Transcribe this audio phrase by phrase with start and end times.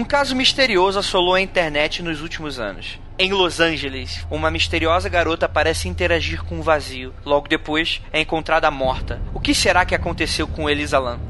[0.00, 2.98] Um caso misterioso assolou a internet nos últimos anos.
[3.18, 7.12] Em Los Angeles, uma misteriosa garota parece interagir com o vazio.
[7.22, 9.20] Logo depois, é encontrada morta.
[9.34, 11.29] O que será que aconteceu com Elisa Lam?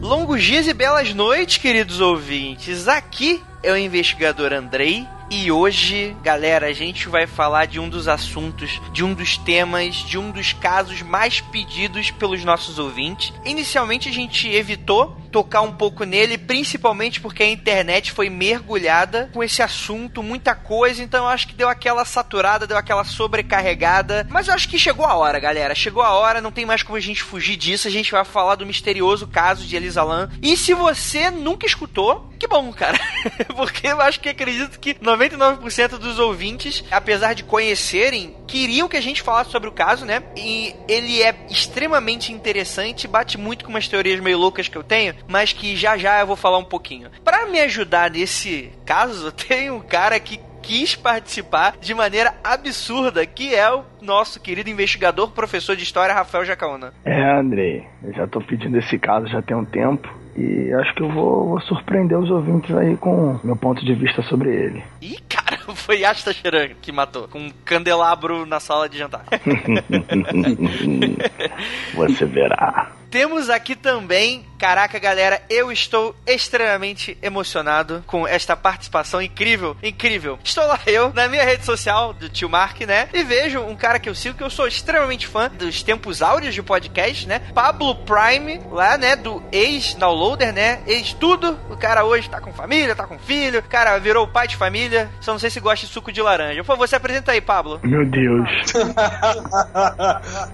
[0.00, 2.88] Longos dias e belas noites, queridos ouvintes.
[2.88, 8.08] Aqui é o investigador Andrei e hoje, galera, a gente vai falar de um dos
[8.08, 13.30] assuntos, de um dos temas, de um dos casos mais pedidos pelos nossos ouvintes.
[13.44, 19.42] Inicialmente a gente evitou tocar um pouco nele, principalmente porque a internet foi mergulhada com
[19.42, 24.26] esse assunto, muita coisa, então eu acho que deu aquela saturada, deu aquela sobrecarregada.
[24.30, 25.74] Mas eu acho que chegou a hora, galera.
[25.74, 27.88] Chegou a hora, não tem mais como a gente fugir disso.
[27.88, 30.30] A gente vai falar do misterioso caso de Elisa Lam.
[30.42, 32.98] E se você nunca escutou, que bom, cara.
[33.54, 39.00] porque eu acho que acredito que 99% dos ouvintes, apesar de conhecerem, queriam que a
[39.02, 40.22] gente falasse sobre o caso, né?
[40.36, 45.14] E ele é extremamente interessante, bate muito com umas teorias meio loucas que eu tenho,
[45.28, 47.10] mas que já já eu vou falar um pouquinho.
[47.24, 53.54] Para me ajudar nesse caso, tem um cara que quis participar de maneira absurda, que
[53.54, 56.92] é o nosso querido investigador, professor de história, Rafael Jacaona.
[57.04, 60.08] É, Andrei, eu já tô pedindo esse caso já tem um tempo.
[60.36, 64.22] E acho que eu vou, vou surpreender os ouvintes aí com meu ponto de vista
[64.22, 64.82] sobre ele.
[65.02, 69.24] Ih, cara, foi Asta Cheran que matou, com um candelabro na sala de jantar.
[71.94, 72.92] Você verá.
[73.10, 80.38] Temos aqui também, caraca galera, eu estou extremamente emocionado com esta participação incrível, incrível.
[80.44, 83.08] Estou lá eu, na minha rede social do tio Mark, né?
[83.12, 86.54] E vejo um cara que eu sigo, que eu sou extremamente fã dos tempos áureos
[86.54, 87.40] de podcast, né?
[87.54, 89.16] Pablo Prime, lá, né?
[89.16, 90.80] Do ex-downloader, né?
[90.86, 91.58] Ex-tudo.
[91.68, 95.10] O cara hoje tá com família, tá com filho, o cara virou pai de família.
[95.20, 96.60] Só não sei se gosta de suco de laranja.
[96.60, 97.80] Por favor, se apresenta aí, Pablo.
[97.82, 98.48] Meu Deus.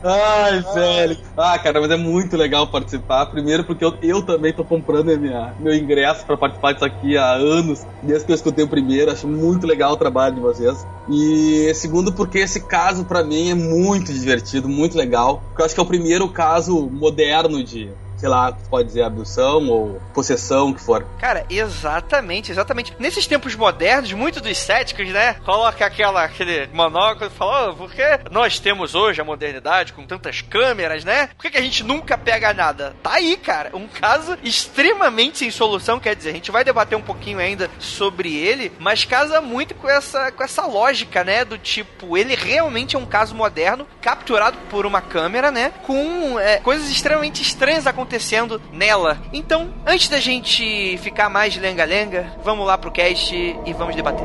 [0.02, 1.18] Ai, velho.
[1.36, 3.26] Ah, cara, mas é muito legal legal participar.
[3.26, 7.32] Primeiro, porque eu, eu também tô comprando minha, meu ingresso para participar disso aqui há
[7.32, 9.10] anos, desde que eu escutei o primeiro.
[9.10, 10.86] Acho muito legal o trabalho de vocês.
[11.08, 15.42] E segundo, porque esse caso para mim é muito divertido, muito legal.
[15.48, 19.68] Porque eu acho que é o primeiro caso moderno de sei lá, pode dizer abdução
[19.68, 21.04] ou possessão, que for.
[21.18, 22.94] Cara, exatamente, exatamente.
[22.98, 28.02] Nesses tempos modernos, muitos dos céticos, né, coloca aquela, aquele monóculo e fala, oh, porque
[28.30, 31.28] nós temos hoje a modernidade com tantas câmeras, né?
[31.28, 32.96] Por que, que a gente nunca pega nada?
[33.02, 37.02] Tá aí, cara, um caso extremamente sem solução, quer dizer, a gente vai debater um
[37.02, 42.16] pouquinho ainda sobre ele, mas casa muito com essa, com essa lógica, né, do tipo,
[42.16, 47.42] ele realmente é um caso moderno, capturado por uma câmera, né, com é, coisas extremamente
[47.42, 49.18] estranhas acontecendo acontecendo nela.
[49.32, 54.24] Então, antes da gente ficar mais lenga-lenga, vamos lá pro cast e vamos debater.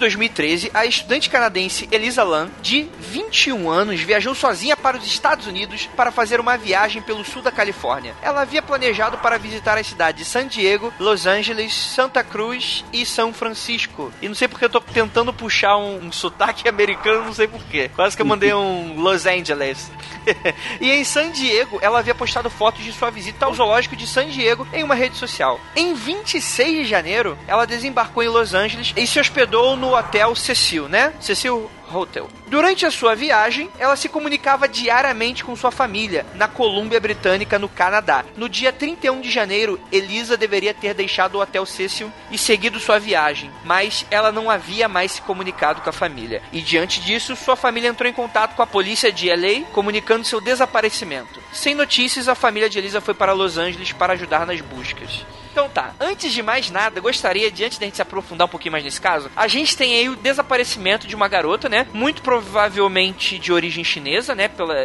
[0.00, 5.46] De 2013, a estudante canadense Elisa Lam, de 21 anos, viajou sozinha para os Estados
[5.46, 8.14] Unidos para fazer uma viagem pelo sul da Califórnia.
[8.22, 13.04] Ela havia planejado para visitar as cidades de San Diego, Los Angeles, Santa Cruz e
[13.04, 14.12] São Francisco.
[14.22, 17.90] E não sei porque eu tô tentando puxar um, um sotaque americano, não sei porquê.
[17.96, 19.90] Quase que eu mandei um Los Angeles.
[20.80, 24.28] e em San Diego, ela havia postado fotos de sua visita ao zoológico de San
[24.28, 25.60] Diego em uma rede social.
[25.74, 30.88] Em 26 de janeiro, ela desembarcou em Los Angeles e se hospedou no hotel Cecil,
[30.88, 31.12] né?
[31.20, 31.68] Cecil
[31.98, 32.28] Hotel.
[32.46, 37.68] Durante a sua viagem, ela se comunicava diariamente com sua família na Colômbia Britânica, no
[37.68, 38.24] Canadá.
[38.36, 42.98] No dia 31 de janeiro, Elisa deveria ter deixado o Hotel Cecil e seguido sua
[42.98, 46.42] viagem, mas ela não havia mais se comunicado com a família.
[46.52, 50.40] E diante disso, sua família entrou em contato com a polícia de LA, comunicando seu
[50.40, 51.40] desaparecimento.
[51.52, 55.24] Sem notícias, a família de Elisa foi para Los Angeles para ajudar nas buscas.
[55.50, 58.72] Então tá, antes de mais nada, gostaria de, antes da gente se aprofundar um pouquinho
[58.72, 61.86] mais nesse caso, a gente tem aí o desaparecimento de uma garota, né?
[61.92, 64.48] Muito provavelmente de origem chinesa, né?
[64.48, 64.76] Pela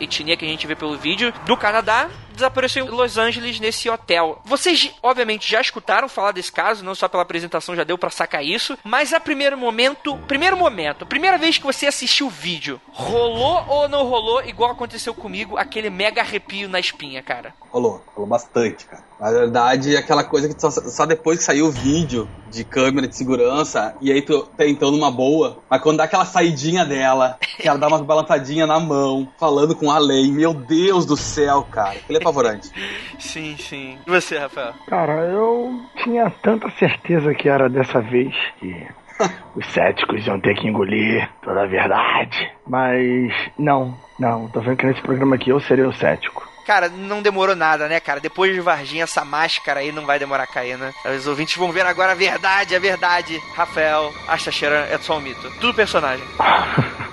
[0.00, 4.40] etnia que a gente vê pelo vídeo, do Canadá, desapareceu em Los Angeles nesse hotel.
[4.44, 8.44] Vocês, obviamente, já escutaram falar desse caso, não só pela apresentação já deu para sacar
[8.44, 13.64] isso, mas a primeiro momento, primeiro momento, primeira vez que você assistiu o vídeo, rolou
[13.68, 17.54] ou não rolou igual aconteceu comigo, aquele mega arrepio na espinha, cara?
[17.70, 19.02] Rolou, rolou bastante, cara.
[19.22, 23.06] Na verdade, é aquela coisa que só, só, depois que saiu o vídeo de câmera
[23.06, 27.38] de segurança, e aí tu tá então numa boa, mas quando dá aquela saidinha dela,
[27.56, 31.66] que ela dá uma balançadinha na mão, falando com a lei, meu Deus do céu,
[31.70, 31.98] cara.
[31.98, 32.70] Aquele apavorante.
[33.18, 33.98] sim, sim.
[34.06, 34.74] E você, Rafael?
[34.86, 38.86] Cara, eu tinha tanta certeza que era dessa vez que
[39.54, 42.50] os céticos iam ter que engolir toda a verdade.
[42.66, 44.48] Mas não, não.
[44.48, 46.50] Tô vendo que nesse programa aqui eu serei o cético.
[46.66, 48.20] Cara, não demorou nada, né, cara?
[48.20, 50.92] Depois de Varginha, essa máscara aí não vai demorar a cair, né?
[51.16, 53.40] Os ouvintes vão ver agora a verdade, a verdade.
[53.54, 55.50] Rafael, Asta Cheira é só um mito.
[55.60, 56.24] Tudo personagem.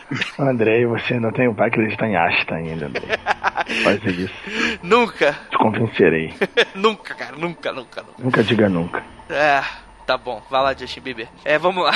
[0.38, 3.08] Andrei, você não tem o pai acreditar em Asta ainda, Andrei.
[3.82, 4.34] Faz isso.
[4.82, 5.32] Nunca.
[5.50, 6.34] Te convencerei.
[6.74, 8.22] nunca, cara, nunca, nunca, nunca.
[8.22, 9.02] Nunca diga nunca.
[9.28, 9.62] É,
[10.06, 10.42] tá bom.
[10.50, 11.28] Vai lá, Justin Bieber.
[11.44, 11.92] É, vamos lá.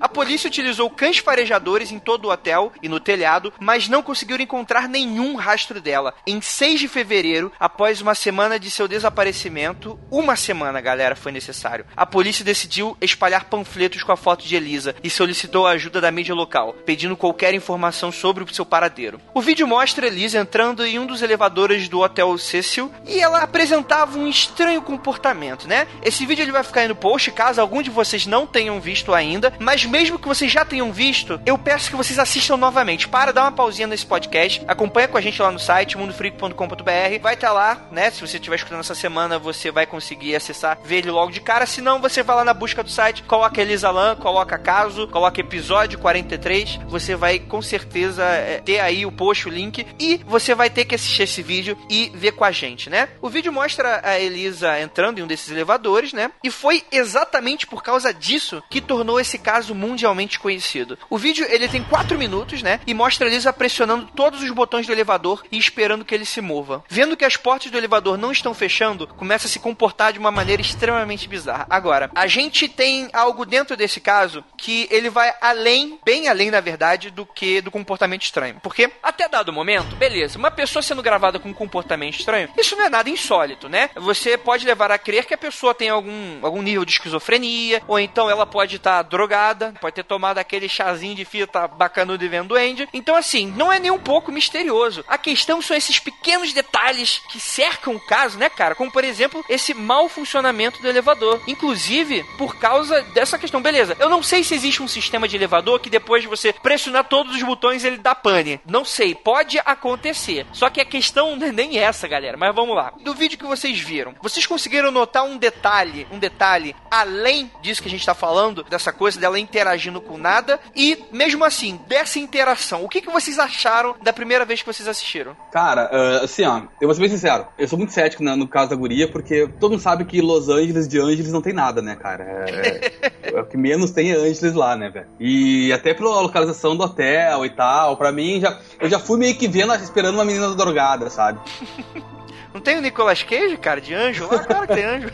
[0.00, 4.42] A polícia utilizou cães farejadores em todo o hotel e no telhado, mas não conseguiram
[4.42, 6.14] encontrar nenhum rastro dela.
[6.26, 11.84] Em 6 de fevereiro, após uma semana de seu desaparecimento, uma semana, galera, foi necessário.
[11.96, 16.10] A polícia decidiu espalhar panfletos com a foto de Elisa e solicitou a ajuda da
[16.10, 19.20] mídia local, pedindo qualquer informação sobre o seu paradeiro.
[19.34, 24.18] O vídeo mostra Elisa entrando em um dos elevadores do hotel Cecil e ela apresentava
[24.18, 25.86] um estranho comportamento, né?
[26.02, 29.12] Esse vídeo ele vai ficar aí no post caso algum de vocês não tenham visto
[29.12, 33.08] ainda, mas mesmo que vocês já tenham visto, eu peço que vocês assistam novamente.
[33.08, 37.20] Para, dar uma pausinha nesse podcast, acompanha com a gente lá no site mundofreak.com.br.
[37.20, 38.10] Vai estar tá lá, né?
[38.10, 41.66] Se você estiver escutando essa semana, você vai conseguir acessar, ver ele logo de cara.
[41.66, 45.40] Se não, você vai lá na busca do site, coloca Elisa Lam, coloca caso, coloca
[45.40, 46.80] episódio 43.
[46.86, 50.84] Você vai com certeza é, ter aí o post, o link, e você vai ter
[50.84, 53.08] que assistir esse vídeo e ver com a gente, né?
[53.22, 56.30] O vídeo mostra a Elisa entrando em um desses elevadores, né?
[56.42, 60.98] E foi exatamente por causa disso que tornou esse caso mundialmente conhecido.
[61.08, 62.80] O vídeo ele tem 4 minutos, né?
[62.86, 66.84] E mostra Lisa pressionando todos os botões do elevador e esperando que ele se mova.
[66.88, 70.30] Vendo que as portas do elevador não estão fechando, começa a se comportar de uma
[70.30, 71.66] maneira extremamente bizarra.
[71.70, 76.60] Agora, a gente tem algo dentro desse caso que ele vai além, bem além na
[76.60, 78.60] verdade, do que do comportamento estranho.
[78.62, 82.84] Porque até dado momento, beleza, uma pessoa sendo gravada com um comportamento estranho, isso não
[82.84, 83.90] é nada insólito, né?
[83.96, 87.98] Você pode levar a crer que a pessoa tem algum, algum nível de esquizofrenia, ou
[87.98, 92.28] então ela pode estar tá drogada, pode ter tomado aquele chazinho de fita bacanudo e
[92.28, 92.88] vendo duende.
[92.92, 95.04] Então, assim, não é nem um pouco misterioso.
[95.06, 98.74] A questão são esses pequenos detalhes que cercam o caso, né, cara?
[98.74, 101.40] Como, por exemplo, esse mau funcionamento do elevador.
[101.46, 103.60] Inclusive, por causa dessa questão.
[103.60, 107.04] Beleza, eu não sei se existe um sistema de elevador que depois de você pressionar
[107.04, 108.60] todos os botões ele dá pane.
[108.66, 110.46] Não sei, pode acontecer.
[110.52, 112.36] Só que a questão não é nem essa, galera.
[112.36, 112.92] Mas vamos lá.
[113.00, 117.88] Do vídeo que vocês viram, vocês conseguiram notar um detalhe, um detalhe além disso que
[117.88, 120.60] a gente tá falando, dessa coisa dela inter interagindo com nada.
[120.74, 124.88] E, mesmo assim, dessa interação, o que, que vocês acharam da primeira vez que vocês
[124.88, 125.36] assistiram?
[125.52, 127.46] Cara, uh, assim, ó, eu vou ser bem sincero.
[127.58, 130.48] Eu sou muito cético no, no caso da guria, porque todo mundo sabe que Los
[130.48, 132.24] Angeles de Angeles não tem nada, né, cara?
[132.24, 132.90] É,
[133.22, 135.06] é, é o que menos tem é Angeles lá, né, velho?
[135.18, 139.36] E até pela localização do hotel e tal, pra mim, já, eu já fui meio
[139.36, 141.40] que vendo, esperando uma menina drogada, sabe?
[142.52, 144.26] Não tem o Nicolas Cage, cara, de anjo?
[144.30, 145.08] Ah, claro que tem anjo.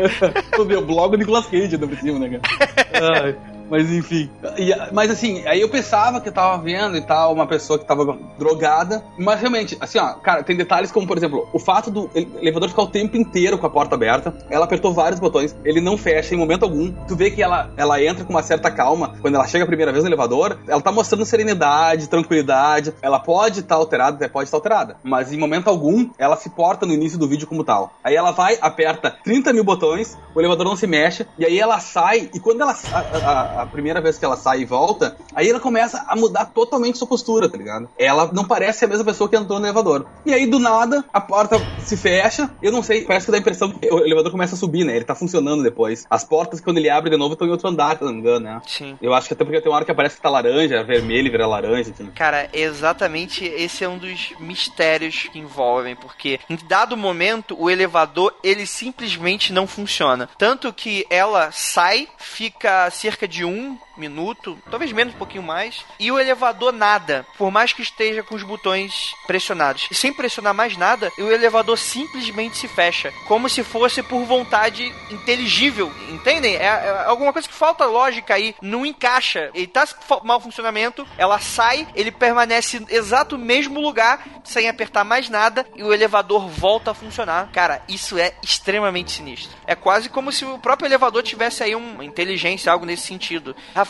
[0.58, 3.57] o meu blog Nicolas Cage, ainda por cima, né, cara?
[3.70, 4.30] Mas enfim.
[4.56, 7.84] E, mas assim, aí eu pensava que eu tava vendo e tal, uma pessoa que
[7.84, 9.04] tava drogada.
[9.18, 12.82] Mas realmente, assim, ó, cara, tem detalhes como, por exemplo, o fato do elevador ficar
[12.82, 14.34] o tempo inteiro com a porta aberta.
[14.50, 16.92] Ela apertou vários botões, ele não fecha em momento algum.
[17.06, 19.16] Tu vê que ela, ela entra com uma certa calma.
[19.20, 22.94] Quando ela chega a primeira vez no elevador, ela tá mostrando serenidade, tranquilidade.
[23.02, 24.96] Ela pode estar tá alterada, até pode estar tá alterada.
[25.02, 27.92] Mas em momento algum, ela se porta no início do vídeo como tal.
[28.02, 31.80] Aí ela vai, aperta 30 mil botões, o elevador não se mexe, e aí ela
[31.80, 32.76] sai, e quando ela.
[32.92, 36.46] A, a, a primeira vez que ela sai e volta, aí ela começa a mudar
[36.46, 37.88] totalmente sua postura, tá ligado?
[37.98, 40.06] Ela não parece a mesma pessoa que entrou no elevador.
[40.24, 43.40] E aí, do nada, a porta se fecha, eu não sei, parece que dá a
[43.40, 44.96] impressão que o elevador começa a subir, né?
[44.96, 46.06] Ele tá funcionando depois.
[46.08, 48.40] As portas, quando ele abre de novo, estão em outro andar, se não me engano,
[48.40, 48.60] né?
[48.66, 48.96] Sim.
[49.00, 51.46] Eu acho que até porque tem uma hora que aparece que tá laranja, vermelho vira
[51.46, 52.10] laranja, enfim.
[52.14, 58.34] Cara, exatamente esse é um dos mistérios que envolvem, porque em dado momento o elevador
[58.42, 60.28] ele simplesmente não funciona.
[60.38, 66.10] Tanto que ela sai, fica cerca de um minuto, talvez menos, um pouquinho mais, e
[66.10, 69.88] o elevador nada, por mais que esteja com os botões pressionados.
[69.90, 74.92] E sem pressionar mais nada, o elevador simplesmente se fecha, como se fosse por vontade
[75.10, 76.56] inteligível, entendem?
[76.56, 79.50] É, é alguma coisa que falta lógica aí, não encaixa.
[79.54, 79.86] Ele tá
[80.22, 85.92] mal funcionamento, ela sai, ele permanece exato mesmo lugar, sem apertar mais nada, e o
[85.92, 87.50] elevador volta a funcionar.
[87.52, 89.56] Cara, isso é extremamente sinistro.
[89.66, 93.54] É quase como se o próprio elevador tivesse aí uma inteligência, algo nesse sentido.
[93.74, 93.87] Rafael,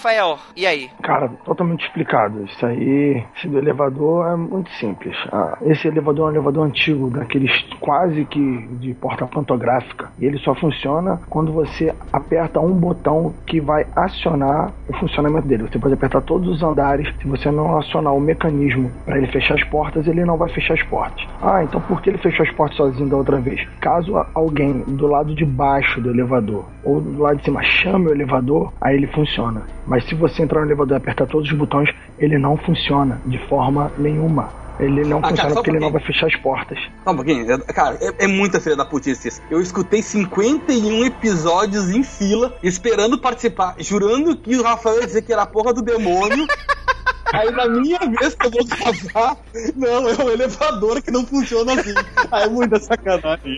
[0.57, 0.91] e aí?
[1.03, 2.45] Cara, totalmente explicado.
[2.45, 5.17] Isso aí, esse do elevador é muito simples.
[5.33, 7.51] Ah, esse elevador é um elevador antigo, daqueles
[7.81, 10.11] quase que de porta pantográfica.
[10.19, 15.65] E ele só funciona quando você aperta um botão que vai acionar o funcionamento dele.
[15.65, 17.13] Você pode apertar todos os andares.
[17.21, 20.75] Se você não acionar o mecanismo para ele fechar as portas, ele não vai fechar
[20.75, 21.27] as portas.
[21.43, 23.67] Ah, então por que ele fechou as portas sozinho da outra vez?
[23.81, 28.13] Caso alguém do lado de baixo do elevador ou do lado de cima chame o
[28.13, 29.63] elevador, aí ele funciona.
[29.89, 33.39] Mas se você entrar no elevador e apertar todos os botões, ele não funciona de
[33.49, 34.51] forma nenhuma.
[34.79, 36.79] Ele não ah, funciona cara, porque um ele não vai fechar as portas.
[37.03, 37.59] Só um pouquinho.
[37.65, 39.43] Cara, é, é muita filha da putice isso.
[39.51, 45.33] Eu escutei 51 episódios em fila, esperando participar, jurando que o Rafael ia dizer que
[45.33, 46.47] era a porra do demônio.
[47.33, 49.37] Aí na minha vez que eu vou gravar,
[49.77, 51.95] não, é o elevador que não funciona assim.
[52.31, 53.55] Aí é muita sacanagem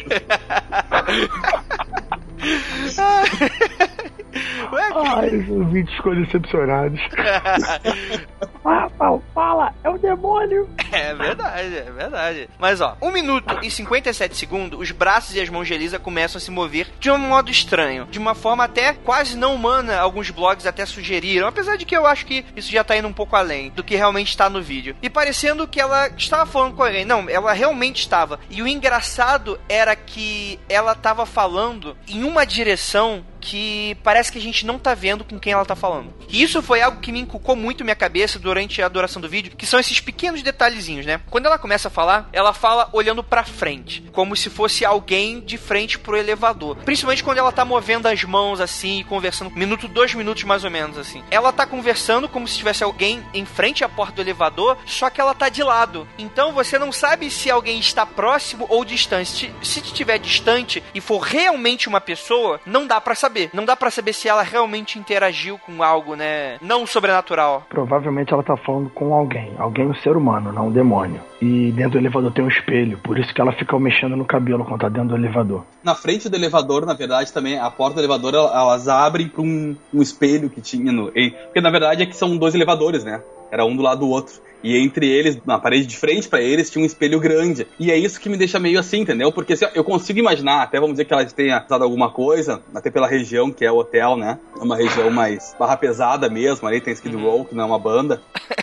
[2.86, 3.00] isso.
[4.32, 7.00] Ai, os vídeos ficam decepcionados.
[8.62, 10.68] fala, fala, é o demônio.
[10.92, 12.48] É verdade, é verdade.
[12.58, 16.38] Mas ó, 1 minuto e 57 segundos, os braços e as mãos de Elisa começam
[16.38, 19.98] a se mover de um modo estranho, de uma forma até quase não humana.
[19.98, 23.12] Alguns blogs até sugeriram, apesar de que eu acho que isso já tá indo um
[23.12, 24.96] pouco além do que realmente está no vídeo.
[25.02, 27.04] E parecendo que ela estava falando com alguém.
[27.04, 28.38] Não, ela realmente estava.
[28.50, 34.42] E o engraçado era que ela estava falando em uma direção que parece que a
[34.42, 36.12] gente não tá vendo com quem ela tá falando.
[36.28, 39.52] E isso foi algo que me inculcou muito minha cabeça durante a duração do vídeo,
[39.56, 41.20] que são esses pequenos detalhezinhos, né?
[41.30, 45.56] Quando ela começa a falar, ela fala olhando para frente, como se fosse alguém de
[45.56, 46.76] frente pro elevador.
[46.84, 50.70] Principalmente quando ela tá movendo as mãos assim e conversando, minuto, dois minutos mais ou
[50.70, 51.22] menos assim.
[51.30, 55.20] Ela tá conversando como se tivesse alguém em frente à porta do elevador, só que
[55.20, 56.06] ela tá de lado.
[56.18, 59.52] Então você não sabe se alguém está próximo ou distante.
[59.62, 63.50] Se estiver distante e for realmente uma pessoa, não dá para saber saber.
[63.54, 66.58] Não dá para saber se ela realmente interagiu com algo, né?
[66.60, 67.64] Não sobrenatural.
[67.68, 69.52] Provavelmente ela tá falando com alguém.
[69.56, 71.20] Alguém, um ser humano, não um demônio.
[71.40, 72.98] E dentro do elevador tem um espelho.
[72.98, 75.64] Por isso que ela fica mexendo no cabelo quando tá dentro do elevador.
[75.82, 79.76] Na frente do elevador, na verdade, também, a porta do elevador, elas abrem pra um,
[79.94, 81.10] um espelho que tinha no.
[81.10, 83.22] Porque na verdade é que são dois elevadores, né?
[83.50, 84.40] Era um do lado do outro.
[84.62, 87.66] E entre eles, na parede de frente para eles, tinha um espelho grande.
[87.78, 89.32] E é isso que me deixa meio assim, entendeu?
[89.32, 92.90] Porque assim, eu consigo imaginar, até vamos dizer que ela tenha usado alguma coisa, até
[92.90, 94.38] pela região que é o hotel, né?
[94.58, 97.78] É uma região mais barra pesada mesmo, ali tem Skid Row, que não é uma
[97.78, 98.20] banda.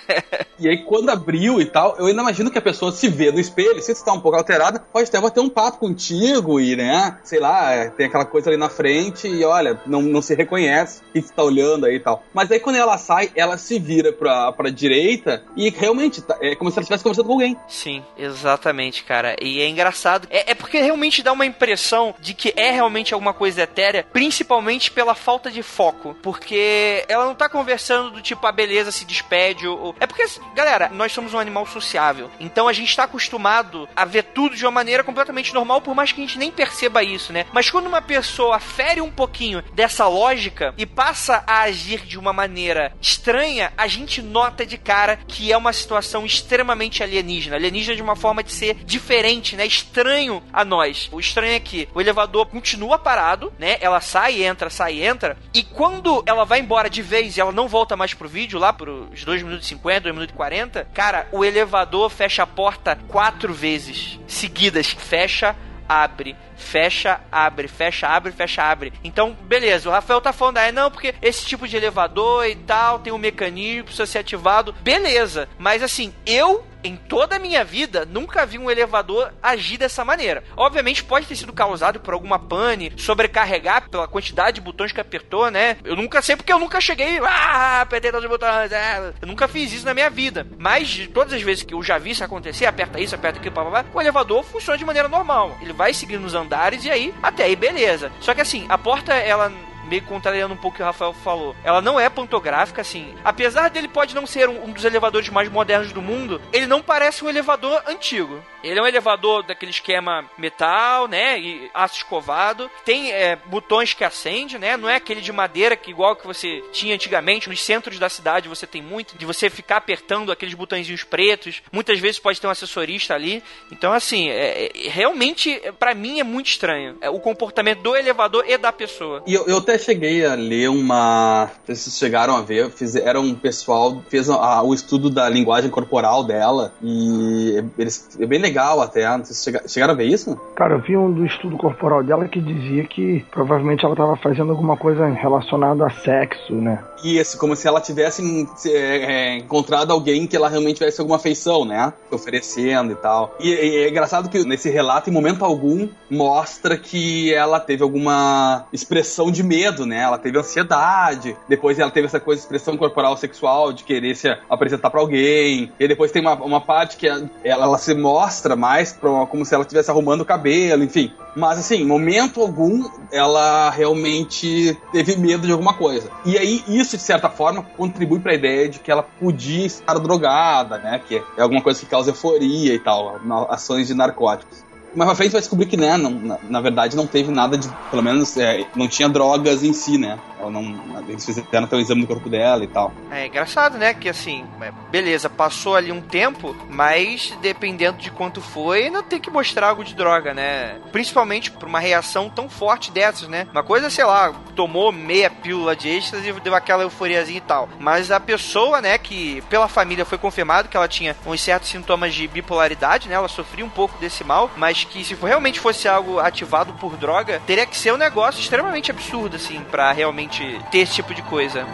[0.60, 3.40] E aí, quando abriu e tal, eu ainda imagino que a pessoa se vê no
[3.40, 7.40] espelho, se está um pouco alterada, pode até bater um papo contigo e, né, sei
[7.40, 11.20] lá, é, tem aquela coisa ali na frente e olha, não, não se reconhece que
[11.20, 12.24] está olhando aí e tal.
[12.34, 16.56] Mas aí, quando ela sai, ela se vira pra, pra direita e realmente tá, é
[16.56, 17.56] como se ela estivesse conversando com alguém.
[17.68, 19.36] Sim, exatamente, cara.
[19.40, 20.28] E é engraçado.
[20.32, 24.90] É, é porque realmente dá uma impressão de que é realmente alguma coisa etérea, principalmente
[24.90, 26.16] pela falta de foco.
[26.24, 29.68] Porque ela não tá conversando do tipo, a beleza se despede.
[29.68, 29.96] Ou...
[30.00, 32.30] É porque galera, nós somos um animal sociável.
[32.40, 36.12] Então a gente está acostumado a ver tudo de uma maneira completamente normal, por mais
[36.12, 37.46] que a gente nem perceba isso, né?
[37.54, 42.34] Mas quando uma pessoa fere um pouquinho dessa lógica e passa a agir de uma
[42.34, 47.56] maneira estranha, a gente nota de cara que é uma situação extremamente alienígena.
[47.56, 49.66] Alienígena de uma forma de ser diferente, né?
[49.66, 51.10] Estranho a nós.
[51.12, 53.78] O estranho é que o elevador continua parado, né?
[53.80, 55.38] Ela sai, entra, sai, entra.
[55.54, 58.74] E quando ela vai embora de vez e ela não volta mais pro vídeo, lá
[58.74, 62.98] pros 2 minutos e 50, 2 minutos e 40, cara, o elevador fecha a porta
[63.08, 64.88] quatro vezes seguidas.
[64.88, 65.56] Fecha,
[65.88, 68.92] abre, fecha, abre, fecha, abre, fecha, abre.
[69.04, 73.00] Então, beleza, o Rafael tá falando aí, não, porque esse tipo de elevador e tal
[73.00, 74.74] tem um mecanismo, precisa ser ativado.
[74.82, 80.04] Beleza, mas assim, eu em toda a minha vida, nunca vi um elevador agir dessa
[80.04, 80.44] maneira.
[80.56, 85.52] Obviamente pode ter sido causado por alguma pane, sobrecarregar pela quantidade de botões que apertou,
[85.52, 85.78] né?
[85.84, 89.14] Eu nunca sei porque eu nunca cheguei, ah, apertei todos os botões, é.
[89.22, 90.48] eu nunca fiz isso na minha vida.
[90.58, 93.58] Mas de todas as vezes que eu já vi isso acontecer, aperta isso, aperta aquilo,
[93.94, 95.58] o elevador funciona de maneira normal.
[95.62, 98.12] Ele vai seguindo os andares e aí, até aí, beleza.
[98.20, 99.52] Só que assim, a porta, ela
[99.88, 101.56] meio contrariando um pouco o que o Rafael falou.
[101.64, 103.16] Ela não é pantográfica, assim.
[103.24, 106.82] Apesar dele pode não ser um, um, dos elevadores mais modernos do mundo, ele não
[106.82, 108.44] parece um elevador antigo.
[108.68, 111.40] Ele é um elevador daquele esquema metal, né?
[111.40, 112.70] E aço escovado.
[112.84, 114.78] Tem é, botões que acende, né?
[114.78, 117.50] Não é aquele de madeira que igual que você tinha antigamente.
[117.50, 121.62] Nos centros da cidade você tem muito de você ficar apertando aqueles botõezinhos pretos.
[121.72, 123.44] Muitas vezes pode ter um assessorista ali.
[123.72, 126.98] Então, assim, é, é, realmente, para mim é muito estranho.
[127.02, 129.24] É, o comportamento do elevador e da pessoa.
[129.26, 131.50] E eu, eu até cheguei a ler uma.
[131.66, 136.74] Vocês chegaram a ver, fizeram um pessoal fez a, o estudo da linguagem corporal dela
[136.82, 139.06] e eles é bem legal até.
[139.18, 140.36] Vocês chegaram a ver isso?
[140.56, 144.52] Cara, eu vi um do estudo corporal dela que dizia que provavelmente ela estava fazendo
[144.52, 146.80] alguma coisa relacionada a sexo, né?
[147.04, 151.66] Isso, como se ela tivesse é, é, encontrado alguém que ela realmente tivesse alguma afeição,
[151.66, 151.94] né?
[152.12, 153.36] Oferecendo e tal.
[153.40, 158.66] E, e é engraçado que nesse relato, em momento algum, mostra que ela teve alguma
[158.72, 160.02] expressão de medo né?
[160.02, 164.90] Ela teve ansiedade, depois ela teve essa coisa, expressão corporal sexual, de querer se apresentar
[164.90, 169.26] para alguém, e depois tem uma, uma parte que ela, ela se mostra mais pra,
[169.26, 171.12] como se ela estivesse arrumando o cabelo, enfim.
[171.38, 176.10] Mas assim, momento algum, ela realmente teve medo de alguma coisa.
[176.26, 180.00] E aí, isso, de certa forma, contribui para a ideia de que ela podia estar
[180.00, 181.00] drogada, né?
[181.08, 183.20] Que é alguma coisa que causa euforia e tal,
[183.52, 187.06] ações de narcóticos mais pra frente vai descobrir que, né, não, na, na, verdade não
[187.06, 187.70] teve nada de.
[187.92, 190.18] Pelo menos é, não tinha drogas em si, né?
[190.48, 192.94] Ela não, eles fizeram até o exame do corpo dela e tal.
[193.12, 193.94] É engraçado, né?
[193.94, 199.20] Que assim, é, beleza, passou ali um tempo, mas dependendo de quanto foi, não tem
[199.20, 200.80] que mostrar algo de droga, né?
[200.92, 203.48] Principalmente por uma reação tão forte dessas, né?
[203.52, 207.70] Uma coisa, sei lá, tomou meia pílula de êxtase e deu aquela euforiazinha e tal.
[207.80, 212.14] Mas a pessoa, né, que pela família foi confirmado que ela tinha uns certos sintomas
[212.14, 213.16] de bipolaridade, né?
[213.16, 217.42] Ela sofria um pouco desse mal, mas que se realmente fosse algo ativado por droga,
[217.46, 220.37] teria que ser um negócio extremamente absurdo, assim, para realmente
[220.72, 221.66] ter esse tipo de coisa.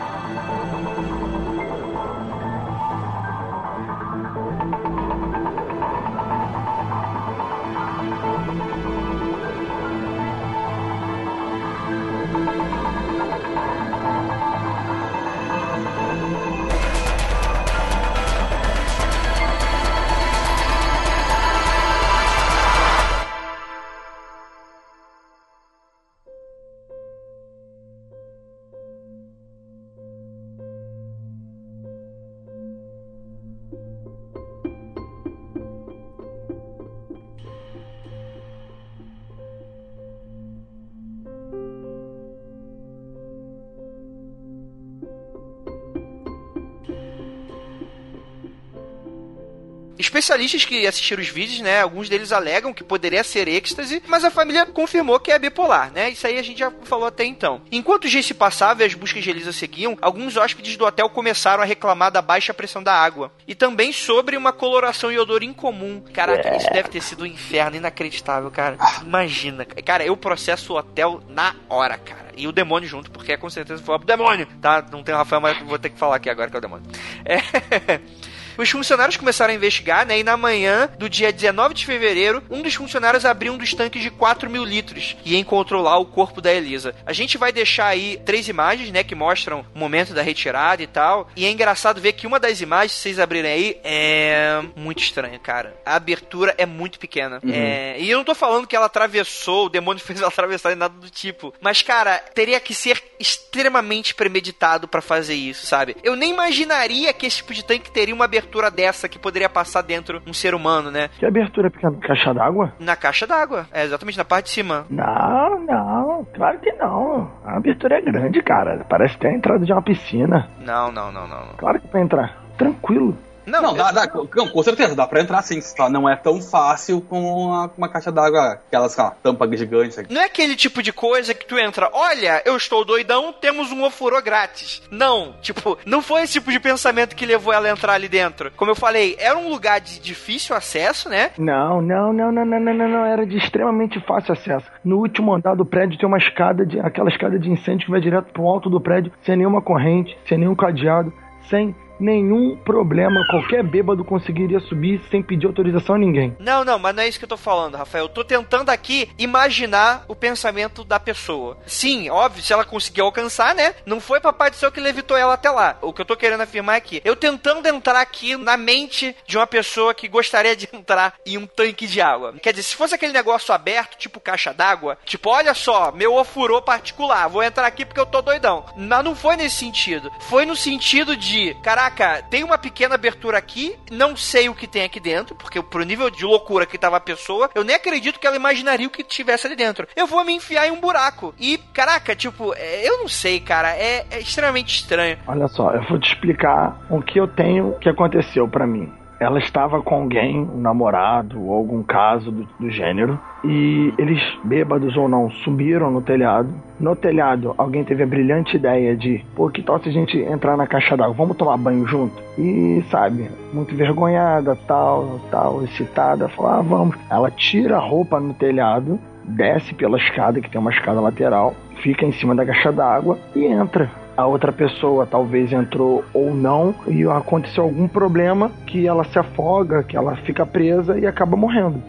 [50.24, 54.32] Especialistas que assistiram os vídeos, né, alguns deles alegam que poderia ser êxtase, mas a
[54.32, 56.10] família confirmou que é bipolar, né?
[56.10, 57.62] Isso aí a gente já falou até então.
[57.72, 61.10] Enquanto os dias se passavam e as buscas de Elisa seguiam, alguns hóspedes do hotel
[61.10, 65.44] começaram a reclamar da baixa pressão da água e também sobre uma coloração e odor
[65.44, 66.02] incomum.
[66.14, 68.78] Caraca, isso deve ter sido um inferno inacreditável, cara.
[69.02, 69.66] Imagina.
[69.66, 72.32] Cara, eu processo o hotel na hora, cara.
[72.36, 74.84] E o demônio junto, porque com certeza foi o demônio, tá?
[74.92, 76.86] Não tem o Rafael, mas vou ter que falar aqui agora que é o demônio.
[77.26, 78.00] É.
[78.58, 80.20] Os funcionários começaram a investigar, né?
[80.20, 84.02] E na manhã do dia 19 de fevereiro, um dos funcionários abriu um dos tanques
[84.02, 86.96] de 4 mil litros e encontrou lá o corpo da Elisa.
[87.06, 89.04] A gente vai deixar aí três imagens, né?
[89.04, 91.30] Que mostram o momento da retirada e tal.
[91.36, 95.40] E é engraçado ver que uma das imagens, se vocês abrirem aí, é muito estranha,
[95.40, 95.76] cara.
[95.86, 97.40] A abertura é muito pequena.
[97.44, 97.52] Uhum.
[97.54, 98.00] É...
[98.00, 100.94] E eu não tô falando que ela atravessou, o demônio fez ela atravessar e nada
[100.94, 101.54] do tipo.
[101.62, 105.96] Mas, cara, teria que ser extremamente premeditado para fazer isso, sabe?
[106.04, 109.50] Eu nem imaginaria que esse tipo de tanque teria uma abertura abertura dessa que poderia
[109.50, 111.10] passar dentro um ser humano, né?
[111.18, 111.98] Que abertura pequena?
[112.02, 112.74] Caixa d'água?
[112.80, 113.66] Na caixa d'água.
[113.72, 114.86] É exatamente na parte de cima.
[114.90, 117.32] Não, não, claro que não.
[117.46, 118.86] A abertura é grande, cara.
[118.90, 120.50] Parece ter a entrada de uma piscina.
[120.60, 121.46] Não, não, não, não.
[121.46, 121.54] não.
[121.58, 122.44] Claro que pra entrar.
[122.58, 123.18] Tranquilo.
[123.46, 126.42] Não, não dá, dá, não, com certeza, dá pra entrar sim, só não é tão
[126.42, 129.98] fácil com uma, uma caixa d'água, aquelas com tampa gigante.
[130.10, 133.84] Não é aquele tipo de coisa que tu entra, olha, eu estou doidão, temos um
[133.84, 134.82] ofurô grátis.
[134.90, 138.52] Não, tipo, não foi esse tipo de pensamento que levou ela a entrar ali dentro.
[138.56, 141.32] Como eu falei, era um lugar de difícil acesso, né?
[141.38, 143.06] Não, não, não, não, não, não, não, não.
[143.06, 144.66] era de extremamente fácil acesso.
[144.84, 148.02] No último andar do prédio tem uma escada, de, aquela escada de incêndio que vai
[148.02, 151.14] direto pro alto do prédio, sem nenhuma corrente, sem nenhum cadeado,
[151.50, 153.26] sem nenhum problema.
[153.30, 156.36] Qualquer bêbado conseguiria subir sem pedir autorização a ninguém.
[156.40, 158.06] Não, não, mas não é isso que eu tô falando, Rafael.
[158.06, 161.58] Eu tô tentando aqui imaginar o pensamento da pessoa.
[161.66, 163.76] Sim, óbvio, se ela conseguiu alcançar, né?
[163.86, 165.78] Não foi Papai do Céu que levitou ela até lá.
[165.82, 169.48] O que eu tô querendo afirmar aqui, eu tentando entrar aqui na mente de uma
[169.48, 172.34] pessoa que gostaria de entrar em um tanque de água.
[172.42, 176.62] Quer dizer, se fosse aquele negócio aberto, tipo caixa d'água, tipo, olha só, meu ofurô
[176.62, 178.66] particular, vou entrar aqui porque eu tô doidão.
[178.76, 180.12] Mas não foi nesse sentido.
[180.22, 184.68] Foi no sentido de, caraca, caraca, tem uma pequena abertura aqui, não sei o que
[184.68, 188.20] tem aqui dentro, porque pro nível de loucura que tava a pessoa, eu nem acredito
[188.20, 189.88] que ela imaginaria o que tivesse ali dentro.
[189.96, 191.34] Eu vou me enfiar em um buraco.
[191.40, 195.18] E, caraca, tipo, é, eu não sei, cara, é, é extremamente estranho.
[195.28, 199.40] Olha só, eu vou te explicar o que eu tenho que aconteceu para mim ela
[199.40, 205.08] estava com alguém, um namorado ou algum caso do, do, gênero, e eles, bêbados ou
[205.08, 206.50] não, subiram no telhado.
[206.80, 210.58] No telhado, alguém teve a brilhante ideia de, pô, que tal se a gente entrar
[210.58, 212.22] na caixa d'água, vamos tomar banho junto?
[212.38, 216.98] E, sabe, muito vergonhada, tal, tal, excitada, falou, ah, vamos.
[217.10, 222.06] Ela tira a roupa no telhado, desce pela escada, que tem uma escada lateral, fica
[222.06, 227.04] em cima da caixa d'água e entra a outra pessoa talvez entrou ou não e
[227.04, 231.82] aconteceu algum problema que ela se afoga, que ela fica presa e acaba morrendo.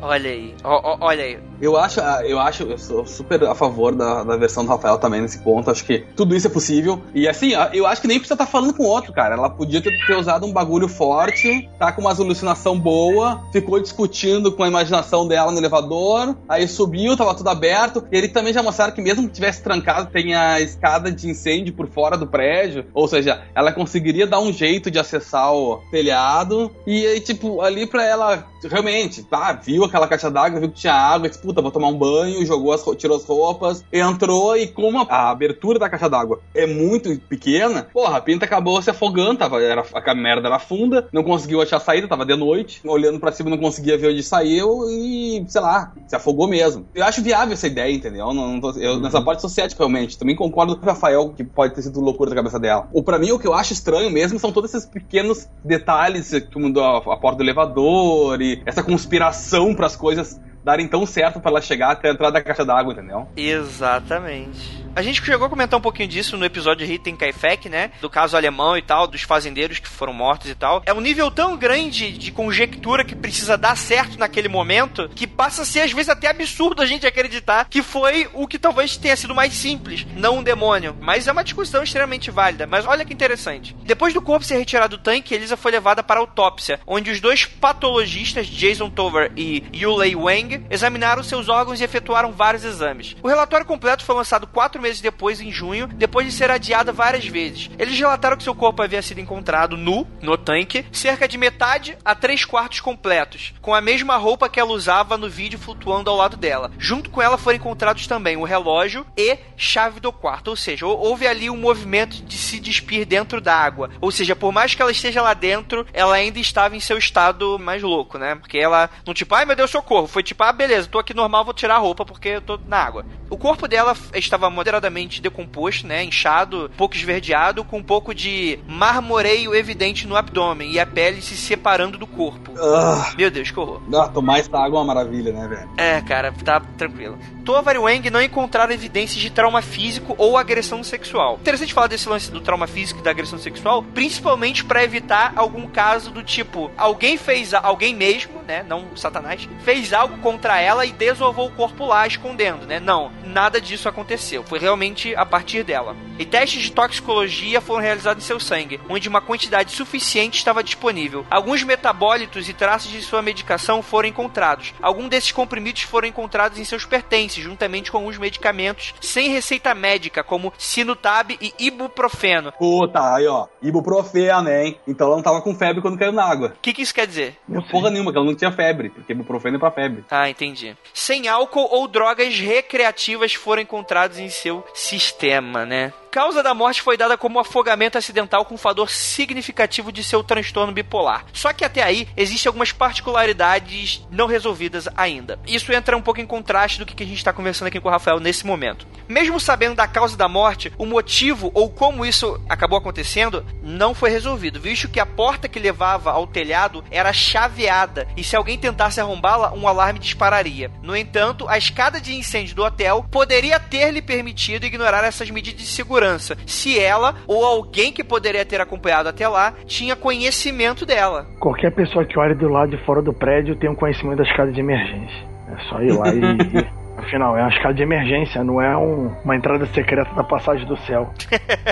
[0.00, 1.38] Olha aí, o, olha aí.
[1.60, 4.98] Eu acho, ah, eu acho, eu sou super a favor da, da versão do Rafael
[4.98, 5.70] também nesse ponto.
[5.70, 7.02] Acho que tudo isso é possível.
[7.14, 9.34] E assim, eu acho que nem precisa estar tá falando com outro, cara.
[9.34, 14.52] Ela podia ter, ter usado um bagulho forte, tá com uma alucinação boa, ficou discutindo
[14.52, 18.04] com a imaginação dela no elevador, aí subiu, tava tudo aberto.
[18.12, 21.74] E ele também já mostraram que mesmo que tivesse trancado, tem a escada de incêndio
[21.74, 22.86] por fora do prédio.
[22.94, 26.70] Ou seja, ela conseguiria dar um jeito de acessar o telhado.
[26.86, 30.92] E aí, tipo, ali pra ela realmente, tá, viu aquela caixa d'água, viu que tinha
[30.92, 35.00] água, disse, puta, vou tomar um banho, jogou as, tirou as roupas, entrou e como
[35.00, 39.38] a, a abertura da caixa d'água é muito pequena, porra, a pinta acabou se afogando,
[39.38, 43.20] tava, era, a merda era funda, não conseguiu achar a saída, tava de noite, olhando
[43.20, 46.86] para cima não conseguia ver onde saiu e, sei lá, se afogou mesmo.
[46.94, 48.32] Eu acho viável essa ideia, entendeu?
[48.32, 49.00] Não, não tô, eu, uhum.
[49.00, 50.18] Nessa parte sou cético, realmente.
[50.18, 52.88] Também concordo com o Rafael que pode ter sido loucura da cabeça dela.
[52.92, 56.78] Ou para mim, o que eu acho estranho mesmo são todos esses pequenos detalhes, como
[56.80, 61.52] a, a porta do elevador e essa conspiração para as coisas darem tão certo para
[61.52, 63.28] ela chegar até a entrada da caixa d'água, entendeu?
[63.36, 64.84] Exatamente.
[64.96, 67.90] A gente chegou a comentar um pouquinho disso no episódio de Ritten Kaifek, né?
[68.00, 70.82] Do caso alemão e tal, dos fazendeiros que foram mortos e tal.
[70.86, 75.62] É um nível tão grande de conjectura que precisa dar certo naquele momento que passa
[75.62, 79.14] a ser às vezes até absurdo a gente acreditar que foi o que talvez tenha
[79.16, 80.96] sido mais simples, não um demônio.
[80.98, 82.66] Mas é uma discussão extremamente válida.
[82.66, 83.76] Mas olha que interessante.
[83.84, 87.20] Depois do corpo ser retirado do tanque, Elisa foi levada para a autópsia, onde os
[87.20, 93.16] dois patologistas, Jason Tover e Yulei Wang, examinaram seus órgãos e efetuaram vários exames.
[93.22, 97.26] O relatório completo foi lançado quatro meses depois, em junho, depois de ser adiada várias
[97.26, 97.70] vezes.
[97.78, 102.14] Eles relataram que seu corpo havia sido encontrado nu, no tanque, cerca de metade a
[102.14, 106.36] três quartos completos, com a mesma roupa que ela usava no vídeo flutuando ao lado
[106.36, 106.70] dela.
[106.78, 111.26] Junto com ela foram encontrados também o relógio e chave do quarto, ou seja, houve
[111.26, 113.90] ali um movimento de se despir dentro da água.
[114.00, 117.58] Ou seja, por mais que ela esteja lá dentro, ela ainda estava em seu estado
[117.58, 118.34] mais louco, né?
[118.34, 120.06] Porque ela não tipo, ai meu Deus, socorro.
[120.06, 122.78] Foi tipo, ah, beleza, tô aqui normal, vou tirar a roupa porque eu tô na
[122.78, 123.04] água.
[123.28, 126.04] O corpo dela estava moderadamente decomposto, né?
[126.04, 131.36] Inchado, pouco esverdeado, com um pouco de marmoreio evidente no abdômen e a pele se
[131.36, 132.52] separando do corpo.
[132.52, 133.82] Uh, Meu Deus, que horror.
[133.92, 135.68] Ah, tomar essa água é uma maravilha, né, velho?
[135.76, 137.18] É, cara, tá tranquilo.
[137.44, 141.38] Tovar e Wang não encontraram evidências de trauma físico ou agressão sexual.
[141.40, 145.66] Interessante falar desse lance do trauma físico e da agressão sexual, principalmente para evitar algum
[145.66, 148.64] caso do tipo, alguém fez alguém mesmo né?
[148.66, 152.78] Não Satanás, fez algo contra ela e desovou o corpo lá, escondendo, né?
[152.78, 154.44] Não, nada disso aconteceu.
[154.44, 155.96] Foi realmente a partir dela.
[156.18, 161.24] E testes de toxicologia foram realizados em seu sangue, onde uma quantidade suficiente estava disponível.
[161.30, 164.74] Alguns metabólitos e traços de sua medicação foram encontrados.
[164.82, 170.22] Alguns desses comprimidos foram encontrados em seus pertences, juntamente com alguns medicamentos sem receita médica,
[170.22, 172.52] como Sinutab e Ibuprofeno.
[172.52, 174.78] Puta, aí ó, ibuprofeno, hein?
[174.86, 176.48] Então ela não tava com febre quando caiu na água.
[176.48, 177.36] O que, que isso quer dizer?
[177.48, 180.04] Não porra nenhuma, que ela não tinha febre, porque ibuprofeno é pra febre.
[180.18, 180.76] Ah, entendi.
[180.94, 185.92] Sem álcool ou drogas recreativas foram encontrados em seu sistema, né?
[186.16, 190.72] Causa da morte foi dada como afogamento acidental com um fator significativo de seu transtorno
[190.72, 191.26] bipolar.
[191.30, 195.38] Só que até aí existem algumas particularidades não resolvidas ainda.
[195.46, 197.92] Isso entra um pouco em contraste do que a gente está conversando aqui com o
[197.92, 198.86] Rafael nesse momento.
[199.06, 204.08] Mesmo sabendo da causa da morte, o motivo ou como isso acabou acontecendo não foi
[204.08, 208.98] resolvido, visto que a porta que levava ao telhado era chaveada e se alguém tentasse
[209.02, 210.70] arrombá-la, um alarme dispararia.
[210.82, 215.60] No entanto, a escada de incêndio do hotel poderia ter lhe permitido ignorar essas medidas
[215.60, 220.86] de segurança segurança se ela ou alguém que poderia ter acompanhado até lá tinha conhecimento
[220.86, 221.26] dela.
[221.40, 224.52] Qualquer pessoa que olhe do lado de fora do prédio tem um conhecimento da escada
[224.52, 225.26] de emergência.
[225.52, 226.20] É só ir lá e,
[227.06, 230.76] Afinal, é uma escada de emergência, não é um, uma entrada secreta da passagem do
[230.78, 231.12] céu.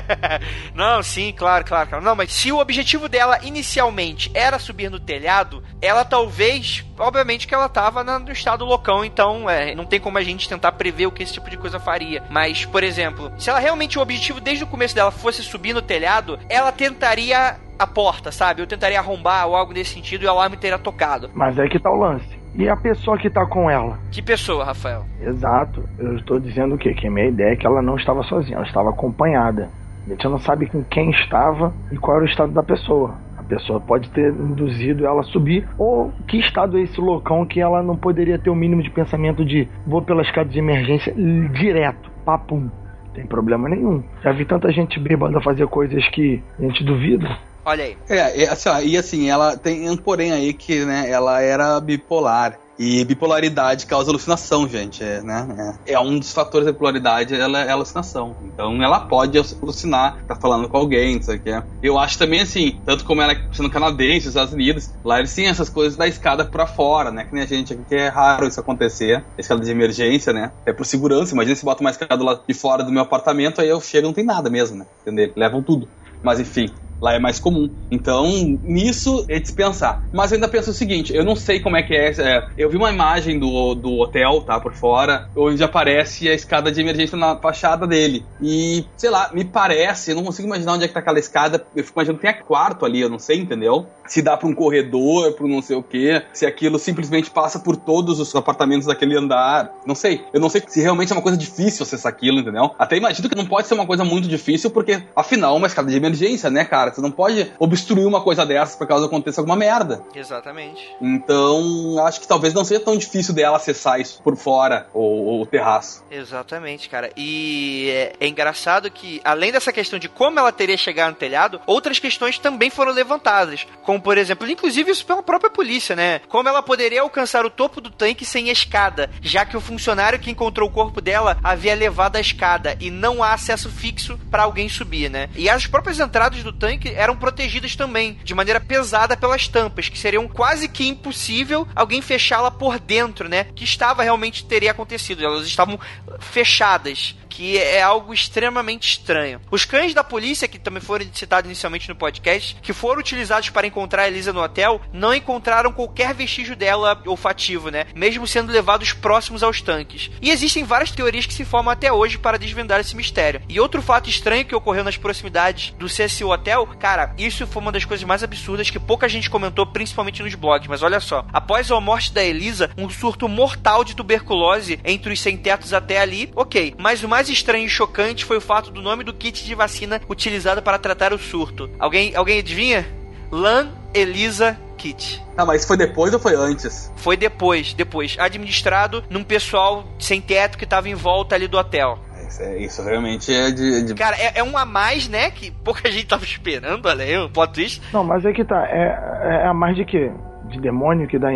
[0.72, 2.04] não, sim, claro, claro, claro.
[2.04, 7.54] Não, mas se o objetivo dela inicialmente era subir no telhado, ela talvez, obviamente que
[7.54, 11.10] ela tava no estado loucão, então é, não tem como a gente tentar prever o
[11.10, 12.22] que esse tipo de coisa faria.
[12.30, 15.82] Mas, por exemplo, se ela realmente o objetivo desde o começo dela fosse subir no
[15.82, 18.62] telhado, ela tentaria a porta, sabe?
[18.62, 21.28] Eu tentaria arrombar ou algo nesse sentido e o alarme teria tocado.
[21.34, 22.43] Mas é que tá o lance.
[22.56, 23.98] E a pessoa que tá com ela?
[24.12, 25.04] Que pessoa, Rafael?
[25.20, 25.82] Exato.
[25.98, 26.94] Eu estou dizendo o quê?
[26.94, 29.68] Que a minha ideia é que ela não estava sozinha, ela estava acompanhada.
[30.06, 33.14] A gente não sabe com quem estava e qual era o estado da pessoa.
[33.36, 37.60] A pessoa pode ter induzido ela a subir, ou que estado é esse loucão que
[37.60, 41.12] ela não poderia ter o mínimo de pensamento de vou pela escada de emergência
[41.52, 42.70] direto, papum.
[43.14, 44.02] Tem problema nenhum.
[44.22, 47.36] Já vi tanta gente bêbada fazer coisas que a gente duvida.
[47.64, 47.96] Olha aí.
[48.08, 51.80] É, é assim, ó, e assim, ela tem um porém aí que, né, ela era
[51.80, 52.58] bipolar.
[52.78, 55.78] E bipolaridade causa alucinação, gente, é, né?
[55.86, 58.36] É, é um dos fatores da bipolaridade, ela é alucinação.
[58.42, 61.62] Então ela pode alucinar, tá falando com alguém, não sei o que.
[61.80, 65.46] Eu acho também assim, tanto como ela é sendo canadense, Estados Unidos, lá eles têm
[65.46, 67.24] essas coisas da escada pra fora, né?
[67.24, 70.50] Que nem a gente aqui, que é raro isso acontecer, escada de emergência, né?
[70.66, 73.68] É por segurança, imagina se bota uma escada lá de fora do meu apartamento, aí
[73.68, 74.86] eu chego e não tem nada mesmo, né?
[75.02, 75.32] Entendeu?
[75.36, 75.88] Levam tudo.
[76.24, 77.68] Mas enfim, Lá é mais comum.
[77.90, 78.26] Então,
[78.62, 80.04] nisso é dispensar.
[80.12, 82.10] Mas eu ainda penso o seguinte: eu não sei como é que é.
[82.18, 84.60] é eu vi uma imagem do, do hotel, tá?
[84.60, 88.24] Por fora, onde aparece a escada de emergência na fachada dele.
[88.40, 91.66] E, sei lá, me parece, eu não consigo imaginar onde é que tá aquela escada.
[91.74, 93.86] Eu fico imaginando que tem quarto ali, eu não sei, entendeu?
[94.06, 96.22] Se dá pra um corredor, pra um não sei o quê.
[96.32, 99.70] Se aquilo simplesmente passa por todos os apartamentos daquele andar.
[99.86, 100.22] Não sei.
[100.32, 102.70] Eu não sei se realmente é uma coisa difícil acessar aquilo, entendeu?
[102.78, 105.96] Até imagino que não pode ser uma coisa muito difícil, porque, afinal, uma escada de
[105.96, 106.83] emergência, né, cara?
[106.92, 110.02] Você não pode obstruir uma coisa dessas por causa aconteça alguma merda.
[110.14, 110.94] Exatamente.
[111.00, 115.46] Então, acho que talvez não seja tão difícil dela acessar isso por fora, ou o
[115.46, 116.02] terraço.
[116.10, 117.10] Exatamente, cara.
[117.16, 121.60] E é, é, engraçado que, além dessa questão de como ela teria chegado no telhado,
[121.66, 123.66] outras questões também foram levantadas.
[123.82, 126.20] Como, por exemplo, inclusive isso pela própria polícia, né?
[126.28, 130.30] Como ela poderia alcançar o topo do tanque sem escada, já que o funcionário que
[130.30, 134.68] encontrou o corpo dela havia levado a escada e não há acesso fixo para alguém
[134.68, 135.28] subir, né?
[135.36, 139.98] E as próprias entradas do tanque eram protegidas também, de maneira pesada pelas tampas, que
[139.98, 143.44] seriam quase que impossível alguém fechá-la por dentro, né?
[143.54, 145.24] Que estava realmente teria acontecido.
[145.24, 145.78] Elas estavam
[146.18, 149.40] fechadas que é algo extremamente estranho.
[149.50, 153.66] Os cães da polícia, que também foram citados inicialmente no podcast, que foram utilizados para
[153.66, 157.86] encontrar Elisa no hotel, não encontraram qualquer vestígio dela olfativo, né?
[157.94, 160.12] Mesmo sendo levados próximos aos tanques.
[160.22, 163.42] E existem várias teorias que se formam até hoje para desvendar esse mistério.
[163.48, 167.72] E outro fato estranho que ocorreu nas proximidades do CSU Hotel, cara, isso foi uma
[167.72, 170.68] das coisas mais absurdas que pouca gente comentou, principalmente nos blogs.
[170.68, 175.20] Mas olha só, após a morte da Elisa, um surto mortal de tuberculose entre os
[175.20, 176.76] sem-tetos até ali, ok.
[176.78, 179.54] Mas o mais mais estranho e chocante foi o fato do nome do kit de
[179.54, 181.70] vacina utilizado para tratar o surto.
[181.78, 182.86] Alguém, alguém adivinha?
[183.30, 185.22] Lan Elisa Kit.
[185.34, 186.92] Ah, mas foi depois ou foi antes?
[186.96, 188.16] Foi depois, depois.
[188.18, 191.98] Administrado num pessoal sem teto que estava em volta ali do hotel.
[192.28, 193.94] Isso, é, isso realmente é de, de...
[193.94, 195.30] Cara, é, é, um a mais, né?
[195.30, 197.82] Que pouca gente tava esperando, olha aí, o plot twist.
[197.90, 198.66] Não, mas é que tá.
[198.68, 200.10] É, é a mais de quê?
[200.54, 201.28] De demônio que dá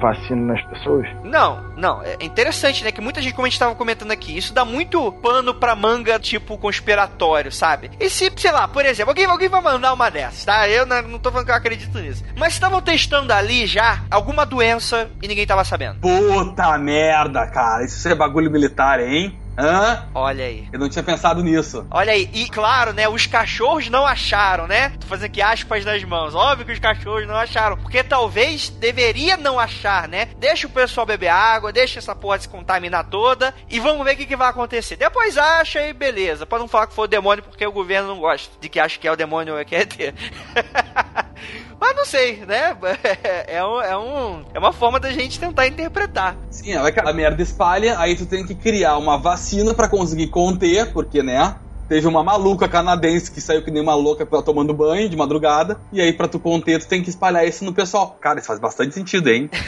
[0.00, 1.06] vacina nas pessoas?
[1.24, 2.02] Não, não.
[2.02, 2.92] É interessante, né?
[2.92, 6.18] Que muita gente, como a gente tava comentando aqui, isso dá muito pano pra manga,
[6.18, 7.90] tipo, conspiratório, sabe?
[7.98, 10.68] E se, sei lá, por exemplo, alguém, alguém vai mandar uma dessas, tá?
[10.68, 12.24] Eu não, não tô falando que eu acredito nisso.
[12.36, 16.00] Mas estavam testando ali já alguma doença e ninguém tava sabendo.
[16.00, 17.84] Puta merda, cara.
[17.84, 19.36] Isso é bagulho militar, hein?
[19.58, 20.06] Hã?
[20.14, 20.68] Olha aí.
[20.72, 21.84] Eu não tinha pensado nisso.
[21.90, 24.90] Olha aí, e claro, né, os cachorros não acharam, né?
[25.00, 26.32] Tô fazendo aqui aspas nas mãos.
[26.32, 30.28] Óbvio que os cachorros não acharam, porque talvez deveria não achar, né?
[30.38, 34.16] Deixa o pessoal beber água, deixa essa porra se contaminar toda e vamos ver o
[34.16, 34.94] que, que vai acontecer.
[34.94, 36.46] Depois acha e beleza.
[36.46, 38.96] Pra não falar que foi o demônio, porque o governo não gosta de que acha
[38.96, 39.96] que é o demônio ou que é ET.
[41.80, 42.76] Mas não sei, né?
[43.46, 46.36] É, um, é, um, é uma forma da gente tentar interpretar.
[46.50, 50.28] Sim, vai que a merda espalha, aí tu tem que criar uma vacina pra conseguir
[50.28, 51.56] conter, porque, né?
[51.88, 55.80] Teve uma maluca canadense que saiu que nem uma louca tomando banho de madrugada.
[55.90, 58.18] E aí, pra tu conter, tu tem que espalhar isso no pessoal.
[58.20, 59.48] Cara, isso faz bastante sentido, hein?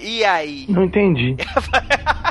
[0.00, 0.66] E aí?
[0.68, 1.36] Não entendi.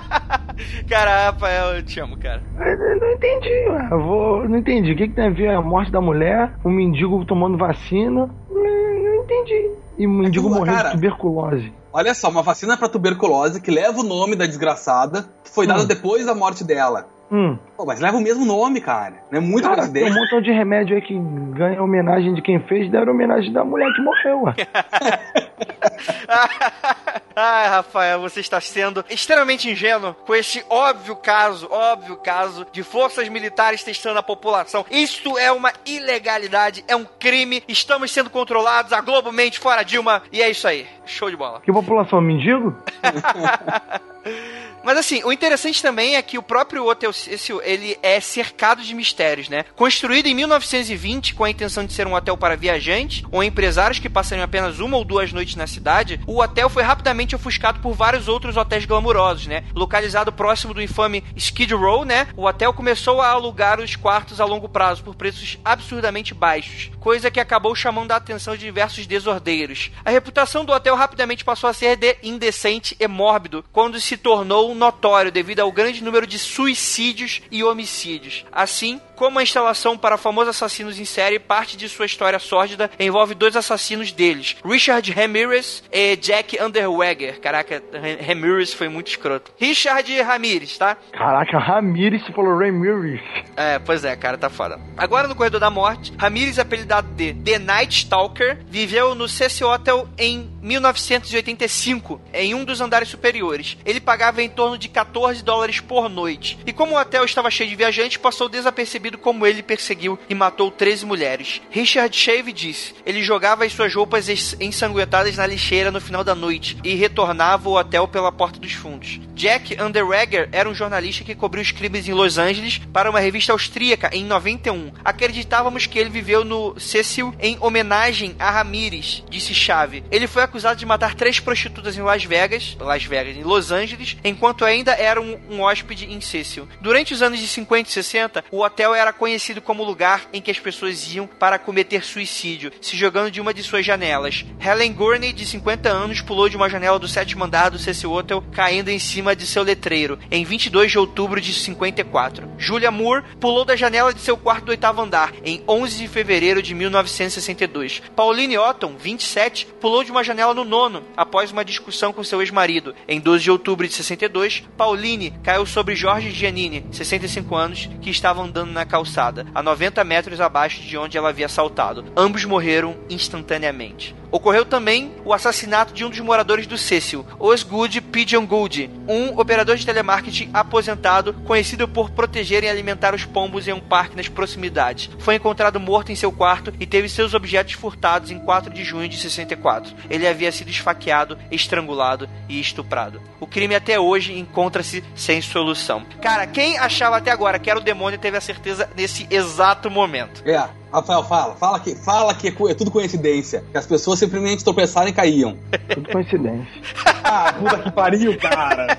[0.90, 2.42] cara, Rafael, eu te amo, cara.
[2.60, 3.88] Eu não entendi, ué.
[3.92, 4.50] eu vou.
[4.50, 4.92] Não entendi.
[4.92, 8.30] O que, que tem a ver a morte da mulher, o mendigo tomando vacina?
[8.50, 9.72] Não, não entendi.
[9.98, 11.74] E o mendigo Aquilo, morrendo cara, de tuberculose.
[11.92, 15.84] Olha só, uma vacina pra tuberculose que leva o nome da desgraçada, que foi dada
[15.84, 15.88] Hum.
[15.88, 17.08] depois da morte dela.
[17.32, 17.58] Hum.
[17.76, 19.16] Pô, mas leva o mesmo nome, cara.
[19.32, 20.22] Não é muito Cara, tem um coincidência.
[20.22, 21.18] montão de remédio aí que
[21.56, 24.54] ganha homenagem de quem fez, deram homenagem da mulher que morreu, ué.
[27.36, 33.30] Ai, Rafael, você está sendo extremamente ingênuo com esse óbvio caso, óbvio caso de forças
[33.30, 34.86] militares testando a população.
[34.90, 37.64] Isto é uma ilegalidade, é um crime.
[37.68, 40.88] Estamos sendo controlados, a Globo mente fora Dilma, e é isso aí.
[41.06, 41.62] Show de bola.
[41.62, 42.76] Que população, mendigo?
[44.88, 48.96] Mas assim, o interessante também é que o próprio Hotel Cecil, ele é cercado de
[48.96, 49.66] mistérios, né?
[49.76, 54.10] Construído em 1920 com a intenção de ser um hotel para viajantes ou empresários que
[54.10, 58.30] passariam apenas uma ou duas noites na cidade, o hotel foi rapidamente ofuscado por vários
[58.30, 59.66] outros hotéis glamurosos, né?
[59.76, 62.30] Localizado próximo do infame Skid Row, né?
[62.38, 67.30] O hotel começou a alugar os quartos a longo prazo por preços absurdamente baixos, coisa
[67.30, 69.92] que acabou chamando a atenção de diversos desordeiros.
[70.06, 74.77] A reputação do hotel rapidamente passou a ser de indecente e mórbido quando se tornou
[74.78, 78.46] notório devido ao grande número de suicídios e homicídios.
[78.52, 83.34] Assim, como a instalação para famosos assassinos em série, parte de sua história sórdida envolve
[83.34, 87.40] dois assassinos deles, Richard Ramirez e Jack Underweger.
[87.42, 89.52] Caraca, Ra- Ramirez foi muito escroto.
[89.60, 90.96] Richard Ramirez, tá?
[91.12, 93.20] Caraca, Ramirez falou Ramirez.
[93.56, 94.80] É, pois é, cara, tá foda.
[94.96, 100.08] Agora no Corredor da Morte, Ramirez, apelidado de The Night Stalker, viveu no Cecil Hotel
[100.18, 103.78] em 1985, em um dos andares superiores.
[103.86, 106.60] Ele pagava em torno de 14 dólares por noite.
[106.66, 110.72] E como o hotel estava cheio de viajantes, passou desapercebido como ele perseguiu e matou
[110.72, 111.62] 13 mulheres.
[111.70, 114.28] Richard Shave disse: ele jogava as suas roupas
[114.60, 119.20] ensanguentadas na lixeira no final da noite e retornava ao hotel pela porta dos fundos.
[119.34, 123.54] Jack Underweger era um jornalista que cobriu os crimes em Los Angeles para uma revista
[123.54, 124.92] austríaca em 91.
[125.06, 130.04] Acreditávamos que ele viveu no Cecil em homenagem a Ramirez, disse Chave.
[130.10, 134.18] Ele foi acusado de matar três prostitutas em Las Vegas, Las Vegas, em Los Angeles,
[134.24, 136.68] enquanto ainda era um, um hóspede em Cecil.
[136.82, 140.52] Durante os anos de 50 e 60, o hotel era conhecido como lugar em que
[140.52, 144.46] as pessoas iam para cometer suicídio, se jogando de uma de suas janelas.
[144.60, 148.44] Helen Gurney, de 50 anos, pulou de uma janela do sétimo andar do Cecil Hotel,
[148.52, 152.50] caindo em cima de seu letreiro, em 22 de outubro de 54.
[152.58, 156.62] Julia Moore pulou da janela de seu quarto do oitavo andar, em 11 de fevereiro
[156.62, 158.02] de 1962.
[158.16, 162.96] Pauline Otton, 27, pulou de uma janela no nono, após uma discussão com seu ex-marido.
[163.08, 168.42] Em 12 de outubro de 62, Pauline caiu sobre Jorge Giannini, 65 anos, que estava
[168.42, 172.06] andando na calçada, a 90 metros abaixo de onde ela havia saltado.
[172.16, 174.16] Ambos morreram instantaneamente.
[174.30, 179.78] Ocorreu também o assassinato de um dos moradores do Cecil, Osgood Pigeon Gould, um operador
[179.78, 185.10] de telemarketing aposentado conhecido por proteger e alimentar os pombos em um parque nas proximidades.
[185.20, 189.08] Foi encontrado morto em seu quarto e teve seus objetos furtados em 4 de junho
[189.08, 189.96] de 64.
[190.10, 193.22] Ele havia sido esfaqueado, estrangulado e estuprado.
[193.40, 196.06] O crime até hoje encontra-se sem solução.
[196.22, 200.42] Cara, quem achava até agora que era o demônio teve a certeza nesse exato momento.
[200.46, 201.56] É, Rafael, fala.
[201.56, 203.64] Fala que, fala que é, é tudo coincidência.
[203.72, 205.58] Que as pessoas simplesmente tropeçaram e caíam.
[205.94, 206.68] Tudo coincidência.
[207.30, 208.98] Ah, puta que pariu, cara.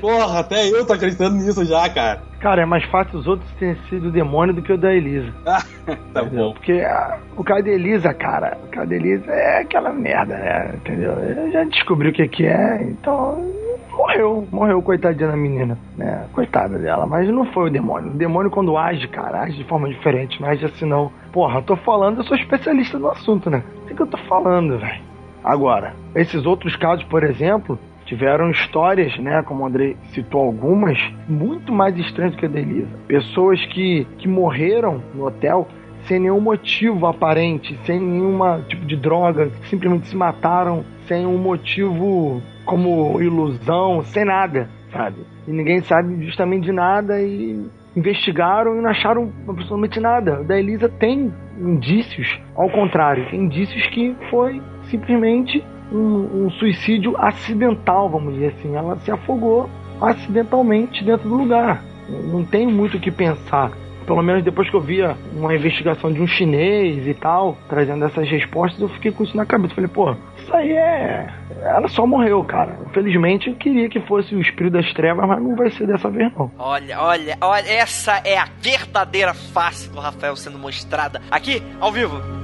[0.00, 2.22] Porra, até eu tô acreditando nisso já, cara.
[2.40, 5.30] Cara, é mais fácil os outros terem sido o demônio do que o da Elisa.
[5.44, 5.62] Ah,
[6.14, 6.46] tá Entendeu?
[6.46, 6.52] bom.
[6.54, 10.74] Porque ah, o cara da Elisa, cara, o cara da Elisa é aquela merda, né?
[10.76, 11.12] Entendeu?
[11.12, 13.52] Eu já descobri o que que é, então
[13.96, 16.26] morreu, morreu, coitadinha da menina, né?
[16.32, 18.10] Coitada dela, mas não foi o demônio.
[18.10, 21.10] O demônio, quando age, cara, age de forma diferente, age assim não.
[21.32, 23.62] Porra, eu tô falando, eu sou especialista no assunto, né?
[23.82, 25.02] O que eu tô falando, velho?
[25.44, 31.72] Agora, esses outros casos, por exemplo, tiveram histórias, né, como o Andrei citou algumas, muito
[31.72, 32.90] mais estranhas do que a da Elisa.
[33.06, 35.66] Pessoas que, que morreram no hotel
[36.06, 42.42] sem nenhum motivo aparente, sem nenhuma tipo de droga, simplesmente se mataram sem um motivo
[42.64, 45.16] como ilusão, sem nada, sabe?
[45.46, 50.42] E ninguém sabe justamente de nada e investigaram e não acharam absolutamente nada.
[50.42, 58.08] Da Elisa tem indícios, ao contrário, tem indícios que foi simplesmente um, um suicídio acidental,
[58.08, 58.74] vamos dizer assim.
[58.74, 59.68] Ela se afogou
[60.00, 61.82] acidentalmente dentro do lugar.
[62.08, 63.70] Não tem muito o que pensar.
[64.06, 68.28] Pelo menos depois que eu via uma investigação de um chinês e tal, trazendo essas
[68.28, 69.74] respostas, eu fiquei com isso na cabeça.
[69.74, 71.28] Falei, pô, isso aí é.
[71.62, 72.76] Ela só morreu, cara.
[72.86, 76.32] Infelizmente eu queria que fosse o espírito das trevas, mas não vai ser dessa vez,
[76.36, 76.50] não.
[76.58, 82.41] Olha, olha, olha, essa é a verdadeira face do Rafael sendo mostrada aqui, ao vivo.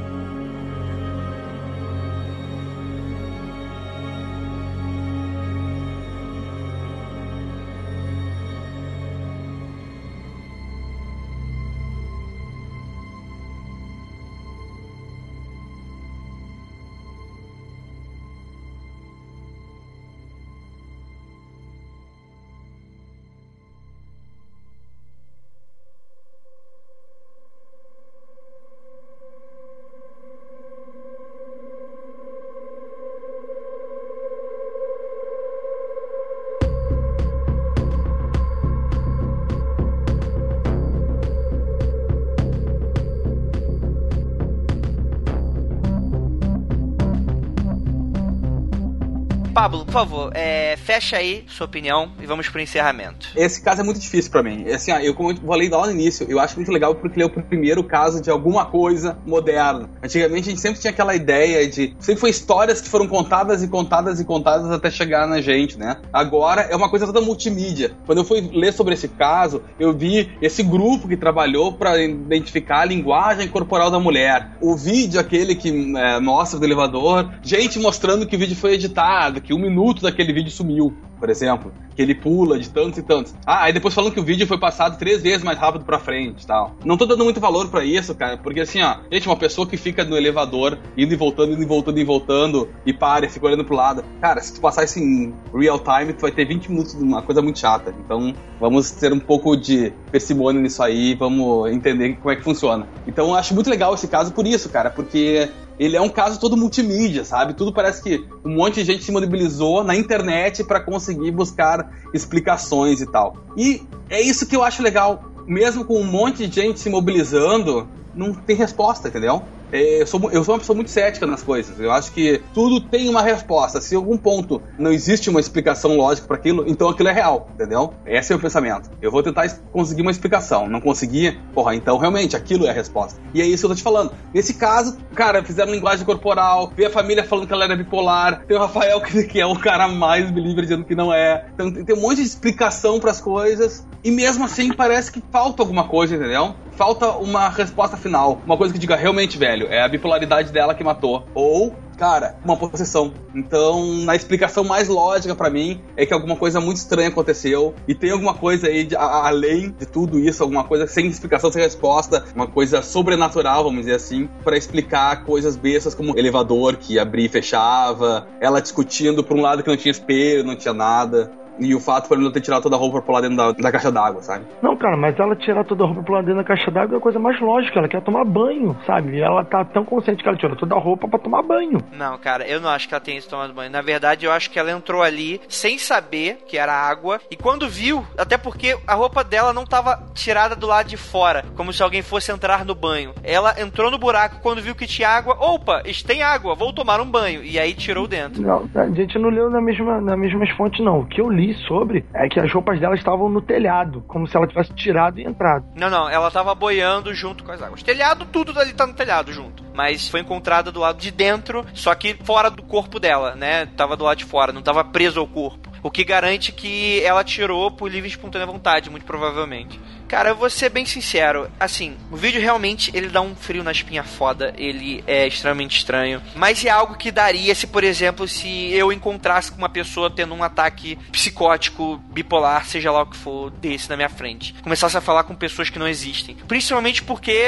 [49.69, 53.29] Pablo, por favor, é, fecha aí sua opinião e vamos pro encerramento.
[53.37, 54.66] Esse caso é muito difícil para mim.
[54.71, 57.25] Assim, ó, eu como eu falei lá no início, eu acho muito legal porque ele
[57.25, 59.91] é o primeiro caso de alguma coisa moderna.
[60.03, 63.69] Antigamente a gente sempre tinha aquela ideia de sempre foi histórias que foram contadas e
[63.69, 65.99] contadas e contadas até chegar na gente, né?
[66.11, 67.93] Agora é uma coisa toda multimídia.
[68.07, 72.81] Quando eu fui ler sobre esse caso, eu vi esse grupo que trabalhou para identificar
[72.81, 74.53] a linguagem corporal da mulher.
[74.62, 79.43] O vídeo aquele que é, mostra do elevador, gente mostrando que o vídeo foi editado,
[79.43, 81.72] que um minuto daquele vídeo sumiu, por exemplo.
[81.94, 83.34] Que ele pula de tantos e tantos.
[83.44, 86.46] Ah, aí depois falando que o vídeo foi passado três vezes mais rápido pra frente
[86.46, 86.76] tal.
[86.84, 89.76] Não tô dando muito valor para isso, cara, porque assim, ó, gente, uma pessoa que
[89.76, 93.64] fica no elevador, indo e voltando, indo e voltando, e voltando, e para fica olhando
[93.64, 94.04] pro lado.
[94.20, 97.20] Cara, se tu passar isso em real time, tu vai ter 20 minutos de uma
[97.22, 97.94] coisa muito chata.
[98.04, 102.86] Então, vamos ter um pouco de parcimônia nisso aí, vamos entender como é que funciona.
[103.06, 106.41] Então, eu acho muito legal esse caso por isso, cara, porque ele é um caso
[106.41, 107.55] todo multimídia, sabe?
[107.55, 113.01] Tudo parece que um monte de gente se mobilizou na internet para conseguir buscar explicações
[113.01, 113.37] e tal.
[113.57, 115.24] E é isso que eu acho legal.
[115.47, 119.43] Mesmo com um monte de gente se mobilizando, não tem resposta, entendeu?
[119.73, 121.79] É, eu, sou, eu sou uma pessoa muito cética nas coisas.
[121.79, 123.81] Eu acho que tudo tem uma resposta.
[123.81, 127.49] Se em algum ponto não existe uma explicação lógica para aquilo, então aquilo é real,
[127.55, 127.93] entendeu?
[128.07, 128.91] Esse é o pensamento.
[129.01, 130.69] Eu vou tentar conseguir uma explicação.
[130.69, 133.21] Não conseguir, porra, então realmente aquilo é a resposta.
[133.35, 134.12] E é isso que eu tô te falando.
[134.33, 138.57] Nesse caso, cara, fizeram linguagem corporal, veio a família falando que ela era bipolar, tem
[138.57, 141.47] o Rafael que é o cara mais believer dizendo que não é.
[141.55, 145.62] Então tem um monte de explicação para as coisas e mesmo assim parece que falta
[145.62, 146.55] alguma coisa, entendeu?
[146.73, 150.84] Falta uma resposta final, uma coisa que diga realmente, velho, é a bipolaridade dela que
[150.84, 151.26] matou.
[151.34, 153.12] Ou cara, uma possessão.
[153.34, 157.94] Então, na explicação mais lógica para mim é que alguma coisa muito estranha aconteceu e
[157.94, 161.61] tem alguma coisa aí de, a, além de tudo isso, alguma coisa sem explicação, sem
[161.61, 167.26] resposta, uma coisa sobrenatural, vamos dizer assim, para explicar coisas bestas como elevador que abria
[167.26, 171.32] e fechava, ela discutindo por um lado que não tinha espelho, não tinha nada.
[171.59, 173.52] E o fato por ele não ter tirado toda a roupa pra lá dentro da,
[173.52, 174.44] da caixa d'água, sabe?
[174.62, 176.98] Não, cara, mas ela tirar toda a roupa pra lá dentro da caixa d'água é
[176.98, 177.78] a coisa mais lógica.
[177.78, 179.16] Ela quer tomar banho, sabe?
[179.16, 181.78] E ela tá tão consciente que ela tirou toda a roupa pra tomar banho.
[181.92, 183.70] Não, cara, eu não acho que ela tenha isso tomado banho.
[183.70, 187.20] Na verdade, eu acho que ela entrou ali sem saber que era água.
[187.30, 191.44] E quando viu, até porque a roupa dela não tava tirada do lado de fora,
[191.56, 193.12] como se alguém fosse entrar no banho.
[193.22, 195.36] Ela entrou no buraco quando viu que tinha água.
[195.38, 197.44] Opa, tem água, vou tomar um banho.
[197.44, 198.40] E aí tirou dentro.
[198.40, 201.00] Não, a gente não leu na mesma, nas mesmas fontes, não.
[201.00, 204.36] O que eu li sobre é que as roupas dela estavam no telhado, como se
[204.36, 205.66] ela tivesse tirado e entrado.
[205.74, 207.82] Não, não, ela tava boiando junto com as águas.
[207.82, 209.64] Telhado, tudo ali tá no telhado junto.
[209.74, 213.66] Mas foi encontrada do lado de dentro, só que fora do corpo dela, né?
[213.66, 215.68] Tava do lado de fora, não tava preso ao corpo.
[215.82, 219.78] O que garante que ela tirou por livre e espontânea vontade, muito provavelmente.
[220.09, 221.50] Cara, eu vou ser bem sincero.
[221.61, 224.54] Assim, o vídeo realmente ele dá um frio na espinha foda.
[224.56, 226.22] Ele é extremamente estranho.
[226.34, 230.34] Mas é algo que daria se, por exemplo, se eu encontrasse com uma pessoa tendo
[230.34, 234.54] um ataque psicótico, bipolar, seja lá o que for, desse na minha frente.
[234.62, 236.36] Começasse a falar com pessoas que não existem.
[236.48, 237.44] Principalmente porque,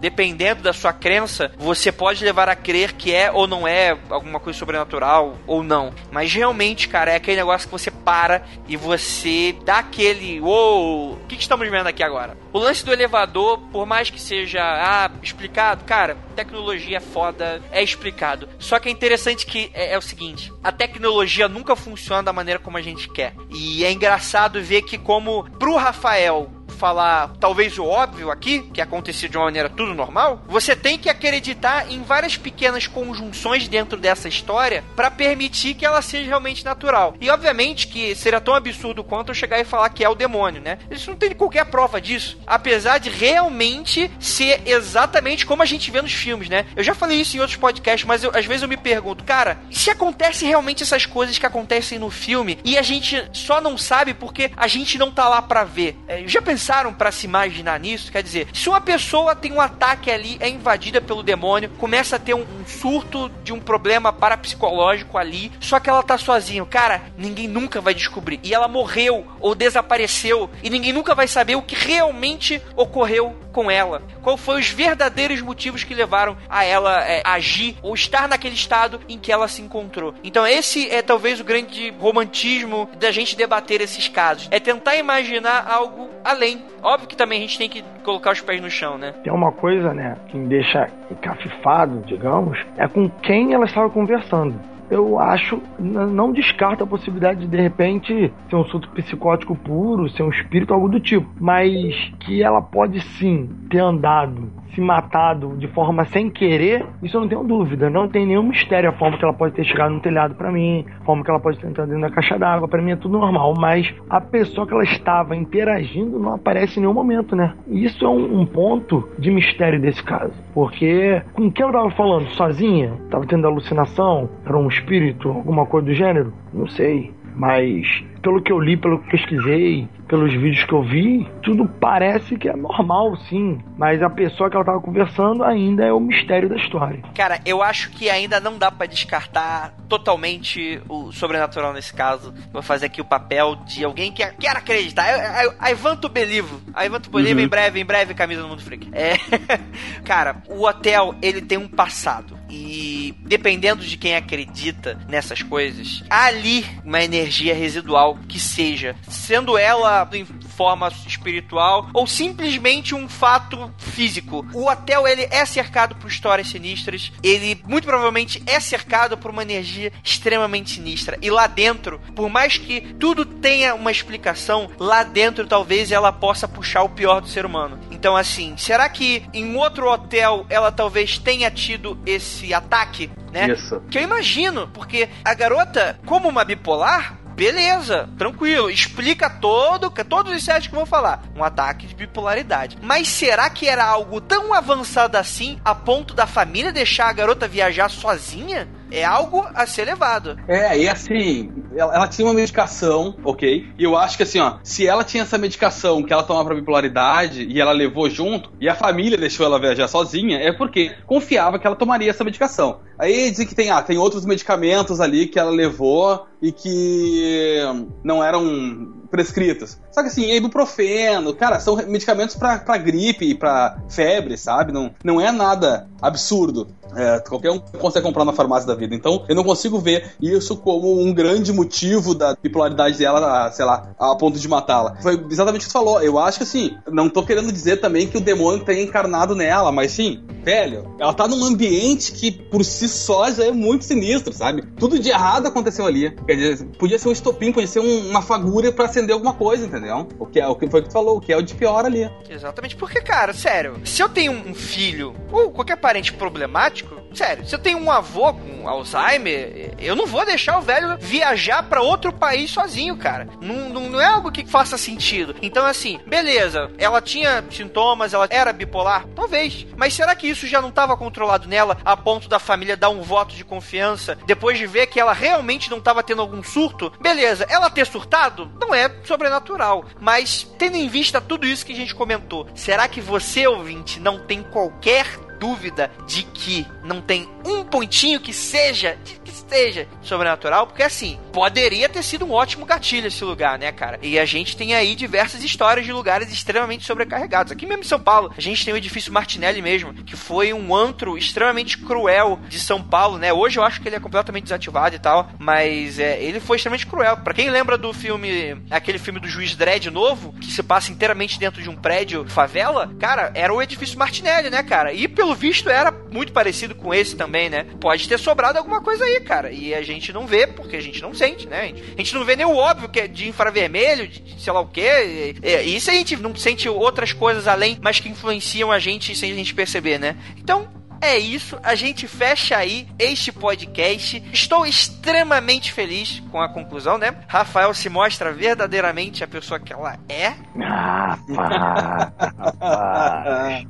[0.00, 4.38] dependendo da sua crença, você pode levar a crer que é ou não é alguma
[4.38, 5.92] coisa sobrenatural ou não.
[6.12, 10.40] Mas realmente, cara, é aquele negócio que você para e você dá aquele.
[10.40, 11.14] Uou!
[11.14, 12.36] O que, que estamos vendo aqui agora?
[12.52, 17.82] O lance do elevador, por mais que seja ah, explicado, cara, tecnologia é foda, é
[17.82, 18.48] explicado.
[18.58, 22.60] Só que é interessante que é, é o seguinte: a tecnologia nunca funciona da maneira
[22.60, 23.34] como a gente quer.
[23.50, 29.28] E é engraçado ver que, como pro Rafael falar talvez o óbvio aqui, que acontecia
[29.28, 34.28] de uma maneira tudo normal, você tem que acreditar em várias pequenas conjunções dentro dessa
[34.28, 37.14] história para permitir que ela seja realmente natural.
[37.20, 40.60] E obviamente que seria tão absurdo quanto eu chegar e falar que é o demônio,
[40.60, 40.78] né?
[40.90, 46.02] Isso não tem qualquer prova disso, apesar de realmente ser exatamente como a gente vê
[46.02, 46.66] nos filmes, né?
[46.76, 49.58] Eu já falei isso em outros podcasts, mas eu, às vezes eu me pergunto, cara,
[49.70, 54.12] se acontece realmente essas coisas que acontecem no filme e a gente só não sabe
[54.14, 55.96] porque a gente não tá lá para ver.
[56.06, 58.10] É, eu já pensei pensaram para se imaginar nisso?
[58.10, 62.18] Quer dizer, se uma pessoa tem um ataque ali, é invadida pelo demônio, começa a
[62.18, 66.66] ter um, um surto de um problema parapsicológico ali, só que ela tá sozinha.
[66.66, 68.40] Cara, ninguém nunca vai descobrir.
[68.42, 73.70] E ela morreu ou desapareceu e ninguém nunca vai saber o que realmente ocorreu com
[73.70, 74.02] ela.
[74.22, 79.00] Qual foi os verdadeiros motivos que levaram a ela é, agir ou estar naquele estado
[79.08, 80.12] em que ela se encontrou.
[80.22, 84.48] Então esse é talvez o grande romantismo da gente debater esses casos.
[84.50, 88.60] É tentar imaginar algo além Óbvio que também a gente tem que colocar os pés
[88.60, 89.12] no chão, né?
[89.22, 94.58] Tem uma coisa, né, que me deixa encafifado, digamos, é com quem ela estava conversando
[94.90, 100.22] eu acho, não descarto a possibilidade de de repente ser um surto psicótico puro, ser
[100.22, 105.66] um espírito, algo do tipo, mas que ela pode sim ter andado se matado de
[105.68, 107.90] forma sem querer, isso eu não tenho dúvida.
[107.90, 110.84] Não tem nenhum mistério a forma que ela pode ter chegado no telhado para mim,
[111.00, 113.18] a forma que ela pode ter entrado dentro da caixa d'água, para mim é tudo
[113.18, 113.54] normal.
[113.56, 117.54] Mas a pessoa que ela estava interagindo não aparece em nenhum momento, né?
[117.66, 120.34] Isso é um, um ponto de mistério desse caso.
[120.52, 122.28] Porque com quem eu tava falando?
[122.30, 122.92] Sozinha?
[123.10, 124.28] Tava tendo alucinação?
[124.44, 125.28] Era um espírito?
[125.28, 126.32] Alguma coisa do gênero?
[126.52, 127.12] Não sei.
[127.34, 132.36] Mas pelo que eu li, pelo que pesquisei, pelos vídeos que eu vi, tudo parece
[132.36, 133.58] que é normal, sim.
[133.76, 137.02] Mas a pessoa que ela tava conversando ainda é o mistério da história.
[137.14, 142.32] Cara, eu acho que ainda não dá para descartar totalmente o sobrenatural nesse caso.
[142.52, 145.06] Vou fazer aqui o papel de alguém que quer acreditar.
[145.08, 146.48] I, I, I want to believe.
[146.76, 147.46] I want to believe uhum.
[147.46, 148.88] em breve, em breve, camisa do Mundo Freak.
[148.92, 149.16] É.
[150.04, 152.36] Cara, o hotel, ele tem um passado.
[152.56, 159.58] E dependendo de quem acredita nessas coisas, há ali uma energia residual que seja, sendo
[159.58, 164.46] ela em forma espiritual ou simplesmente um fato físico.
[164.54, 169.42] O hotel ele é cercado por histórias sinistras, ele muito provavelmente é cercado por uma
[169.42, 171.18] energia extremamente sinistra.
[171.20, 176.48] E lá dentro, por mais que tudo tenha uma explicação, lá dentro talvez ela possa
[176.48, 177.78] puxar o pior do ser humano.
[177.90, 183.48] Então assim, será que em outro hotel ela talvez tenha tido esse ataque, né?
[183.52, 183.80] Isso.
[183.90, 190.42] Que eu imagino, porque a garota, como uma bipolar, beleza, tranquilo, explica todo, todos os
[190.42, 192.78] sete que vão falar, um ataque de bipolaridade.
[192.80, 197.46] Mas será que era algo tão avançado assim a ponto da família deixar a garota
[197.46, 198.66] viajar sozinha?
[198.90, 200.36] É algo a ser levado.
[200.48, 203.66] É, e assim, ela, ela, tinha uma medicação, ok?
[203.78, 206.54] E eu acho que assim, ó, se ela tinha essa medicação que ela tomava pra
[206.54, 211.58] bipolaridade e ela levou junto, e a família deixou ela viajar sozinha, é porque confiava
[211.58, 212.80] que ela tomaria essa medicação.
[212.98, 217.60] Aí dizem que tem, ah, tem outros medicamentos ali que ela levou e que
[218.02, 219.78] não eram prescritos.
[219.90, 224.72] Só que assim, ibuprofeno, cara, são medicamentos para gripe para febre, sabe?
[224.72, 226.68] Não, não é nada absurdo.
[226.94, 228.94] É, qualquer um consegue comprar na farmácia da vida.
[228.94, 233.90] Então, eu não consigo ver isso como um grande motivo da bipolaridade dela, sei lá,
[233.98, 234.96] a ponto de matá-la.
[235.02, 236.02] Foi exatamente o que você falou.
[236.02, 239.72] Eu acho que assim, não tô querendo dizer também que o demônio tenha encarnado nela,
[239.72, 244.32] mas sim, velho, ela tá num ambiente que por si só já é muito sinistro,
[244.32, 244.62] sabe?
[244.78, 246.14] Tudo de errado aconteceu ali.
[246.24, 249.66] Quer dizer, podia ser um estopim, podia ser um, uma fagulha para acender alguma coisa,
[249.66, 250.06] entendeu?
[250.20, 251.84] O que, é, o que foi que tu falou, o que é o de pior
[251.84, 252.08] ali.
[252.30, 257.54] Exatamente, porque, cara, sério, se eu tenho um filho ou qualquer parente problemático, sério, se
[257.54, 262.12] eu tenho um avô com Alzheimer, eu não vou deixar o velho viajar para outro
[262.12, 263.28] país sozinho, cara.
[263.40, 265.34] Não, não, não, é algo que faça sentido.
[265.40, 269.06] Então, assim, beleza, ela tinha sintomas, ela era bipolar?
[269.14, 269.66] Talvez.
[269.76, 273.02] Mas será que isso já não estava controlado nela a ponto da família dar um
[273.02, 276.92] voto de confiança depois de ver que ela realmente não estava tendo algum surto?
[277.00, 279.84] Beleza, ela ter surtado não é sobrenatural.
[280.00, 284.18] Mas, tendo em vista tudo isso que a gente comentou, será que você, ouvinte, não
[284.18, 290.82] tem qualquer dúvida de que não tem um pontinho que seja, que esteja sobrenatural, porque
[290.82, 293.98] assim, poderia ter sido um ótimo gatilho esse lugar, né, cara?
[294.02, 297.52] E a gente tem aí diversas histórias de lugares extremamente sobrecarregados.
[297.52, 300.74] Aqui mesmo em São Paulo, a gente tem o edifício Martinelli mesmo, que foi um
[300.74, 303.32] antro extremamente cruel de São Paulo, né?
[303.32, 306.86] Hoje eu acho que ele é completamente desativado e tal, mas é, ele foi extremamente
[306.86, 307.18] cruel.
[307.18, 311.38] Para quem lembra do filme, aquele filme do Juiz Dredd novo, que se passa inteiramente
[311.38, 314.92] dentro de um prédio favela, cara, era o edifício Martinelli, né, cara?
[314.92, 317.66] E pelo visto era muito parecido com esse também, né?
[317.80, 319.50] Pode ter sobrado alguma coisa aí, cara.
[319.50, 321.72] E a gente não vê, porque a gente não sente, né?
[321.94, 324.66] A gente não vê nem o óbvio, que é de infravermelho, de sei lá o
[324.66, 325.34] quê.
[325.42, 329.32] E, se a gente não sente outras coisas além, mas que influenciam a gente sem
[329.32, 330.16] a gente perceber, né?
[330.36, 330.68] Então,
[331.00, 334.22] é isso, a gente fecha aí este podcast.
[334.32, 337.14] Estou extremamente feliz com a conclusão, né?
[337.26, 340.34] Rafael se mostra verdadeiramente a pessoa que ela é.
[340.62, 341.18] Ah,
[342.38, 343.66] rapaz.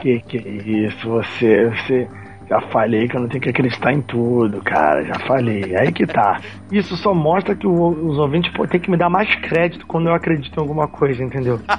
[0.00, 1.08] que que é isso?
[1.08, 2.08] Você, você
[2.50, 5.04] já falei que eu não tenho que acreditar em tudo, cara.
[5.04, 5.76] Já falei.
[5.76, 6.40] Aí que tá.
[6.72, 10.08] Isso só mostra que o, os ouvintes pô, tem que me dar mais crédito quando
[10.08, 11.60] eu acredito em alguma coisa, entendeu?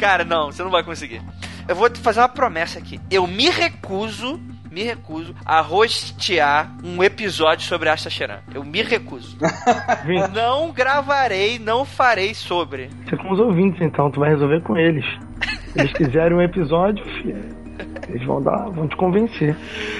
[0.00, 1.22] cara, não, você não vai conseguir.
[1.68, 3.00] Eu vou te fazer uma promessa aqui.
[3.08, 8.38] Eu me recuso me recuso a rostear um episódio sobre Asta Cheran.
[8.54, 9.36] Eu me recuso.
[10.32, 12.88] não gravarei, não farei sobre.
[13.04, 15.04] Você é com os ouvintes, então, tu vai resolver com eles.
[15.76, 17.61] Eles quiserem um episódio, filho.
[18.08, 19.56] Eles vão dar, vão te convencer.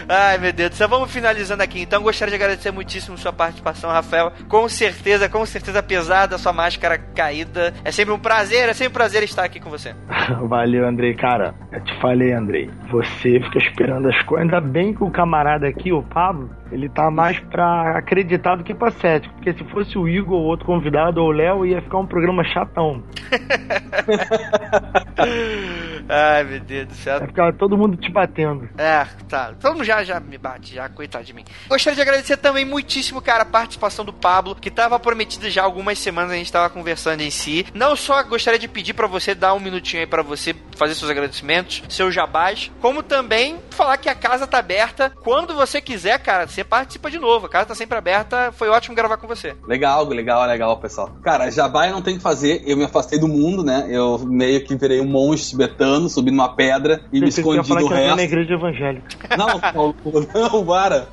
[0.09, 0.89] Ai, meu Deus do céu.
[0.89, 1.83] Vamos finalizando aqui.
[1.83, 4.33] Então, gostaria de agradecer muitíssimo sua participação, Rafael.
[4.49, 8.91] Com certeza, com certeza, apesar da sua máscara caída, é sempre um prazer, é sempre
[8.91, 9.95] um prazer estar aqui com você.
[10.49, 11.15] Valeu, Andrei.
[11.15, 12.71] Cara, eu te falei, Andrei.
[12.91, 14.45] Você fica esperando as coisas.
[14.45, 18.75] Ainda bem que o camarada aqui, o Pablo, ele tá mais pra acreditar do que
[18.75, 19.35] pra cético.
[19.35, 22.45] Porque se fosse o Igor ou outro convidado ou o Léo, ia ficar um programa
[22.45, 23.03] chatão.
[26.09, 27.19] Ai, meu Deus do céu.
[27.19, 28.69] Vai ficar todo mundo te batendo.
[28.77, 29.53] É, tá.
[29.61, 31.45] Todo mundo já, já me bate, já, coitado de mim.
[31.69, 35.65] Gostaria de agradecer também muitíssimo, cara, a participação do Pablo, que tava prometida já há
[35.65, 37.67] algumas semanas, a gente tava conversando em si.
[37.75, 41.11] Não só gostaria de pedir para você dar um minutinho aí para você fazer seus
[41.11, 45.11] agradecimentos, seus jabás, como também falar que a casa tá aberta.
[45.23, 47.47] Quando você quiser, cara, você participa de novo.
[47.47, 48.53] A casa tá sempre aberta.
[48.53, 49.55] Foi ótimo gravar com você.
[49.67, 51.11] Legal, legal, legal, pessoal.
[51.23, 52.63] Cara, jabá eu não tenho que fazer.
[52.67, 53.87] Eu me afastei do mundo, né?
[53.89, 58.17] Eu meio que virei um monge tibetano, subi numa pedra e me escondi do resto.
[58.17, 59.07] na igreja evangélica.
[59.37, 59.95] Não, Paulo,
[60.35, 61.09] não, para.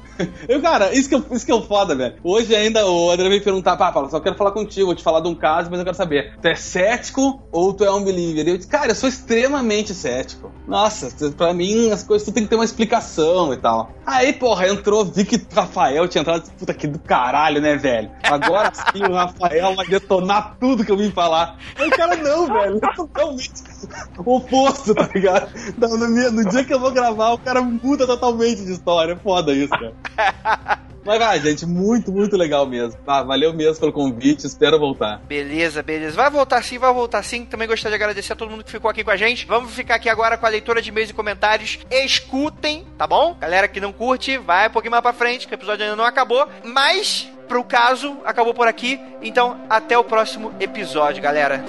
[0.48, 2.16] Eu, cara, isso que, eu, isso que é foda, velho.
[2.24, 5.22] Hoje ainda o André me perguntar, pá, Paulo, só quero falar contigo, vou te falar
[5.22, 8.48] de um caso, mas eu quero saber, tu é cético ou tu é um believer?
[8.48, 10.52] Eu disse, cara, eu sou extremamente cético.
[10.68, 13.92] Nossa, pra mim as coisas tu tem que ter uma explicação e tal.
[14.06, 18.12] Aí, porra, entrou, vi que o Rafael tinha entrado, puta que do caralho, né, velho?
[18.24, 21.58] Agora sim o Rafael vai detonar tudo que eu vim falar.
[21.78, 23.64] Aí o cara, não, velho, é totalmente
[24.18, 25.52] oposto, tá ligado?
[25.78, 29.14] No, no, no dia que eu vou gravar, o cara muda totalmente de história.
[29.14, 30.80] É foda isso, cara.
[31.06, 33.00] Mas vai, gente, muito, muito legal mesmo.
[33.08, 35.20] Ah, valeu mesmo pelo convite, espero voltar.
[35.28, 36.16] Beleza, beleza.
[36.16, 37.46] Vai voltar sim, vai voltar sim.
[37.46, 39.46] Também gostaria de agradecer a todo mundo que ficou aqui com a gente.
[39.46, 41.80] Vamos ficar aqui agora com a leitura de e-mails e comentários.
[41.90, 43.36] Escutem, tá bom?
[43.40, 46.06] Galera que não curte, vai um pouquinho mais pra frente, que o episódio ainda não
[46.06, 46.48] acabou.
[46.64, 49.00] Mas, pro caso, acabou por aqui.
[49.22, 51.64] Então, até o próximo episódio, galera.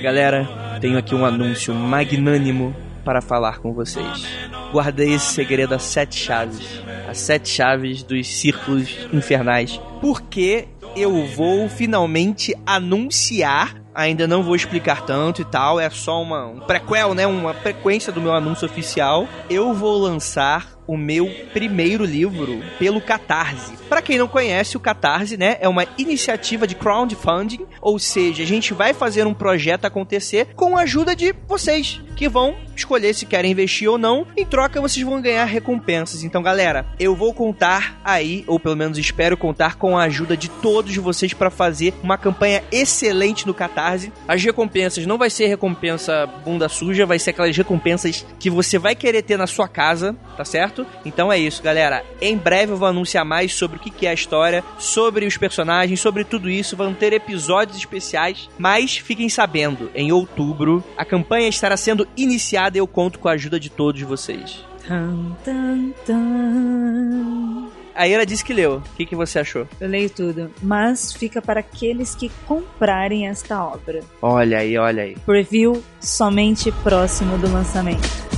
[0.00, 4.26] Galera, tenho aqui um anúncio magnânimo para falar com vocês.
[4.72, 6.82] Guardei esse segredo a sete chaves.
[7.08, 9.80] As sete chaves dos círculos infernais.
[10.00, 10.66] Porque
[10.96, 16.60] eu vou finalmente anunciar ainda não vou explicar tanto e tal, é só uma um
[16.60, 19.26] prequel, né, uma frequência do meu anúncio oficial.
[19.48, 23.74] Eu vou lançar o meu primeiro livro pelo Catarse.
[23.88, 28.46] Para quem não conhece, o Catarse, né, é uma iniciativa de crowdfunding, ou seja, a
[28.46, 33.26] gente vai fazer um projeto acontecer com a ajuda de vocês, que vão escolher se
[33.26, 34.26] querem investir ou não.
[34.36, 36.22] Em troca, vocês vão ganhar recompensas.
[36.24, 40.48] Então, galera, eu vou contar aí, ou pelo menos espero contar com a ajuda de
[40.48, 44.12] todos vocês para fazer uma campanha excelente no Catarse.
[44.26, 48.94] As recompensas não vai ser recompensa bunda suja, vai ser aquelas recompensas que você vai
[48.94, 50.75] querer ter na sua casa, tá certo?
[51.04, 52.04] Então é isso, galera.
[52.20, 56.00] Em breve eu vou anunciar mais sobre o que é a história, sobre os personagens,
[56.00, 56.76] sobre tudo isso.
[56.76, 62.80] Vão ter episódios especiais, mas fiquem sabendo, em outubro a campanha estará sendo iniciada e
[62.80, 64.64] eu conto com a ajuda de todos vocês.
[64.86, 67.68] Tum, tum, tum.
[67.94, 68.76] A Ira disse que leu.
[68.76, 69.66] O que, que você achou?
[69.80, 74.00] Eu leio tudo, mas fica para aqueles que comprarem esta obra.
[74.20, 75.16] Olha aí, olha aí.
[75.24, 78.35] Preview somente próximo do lançamento.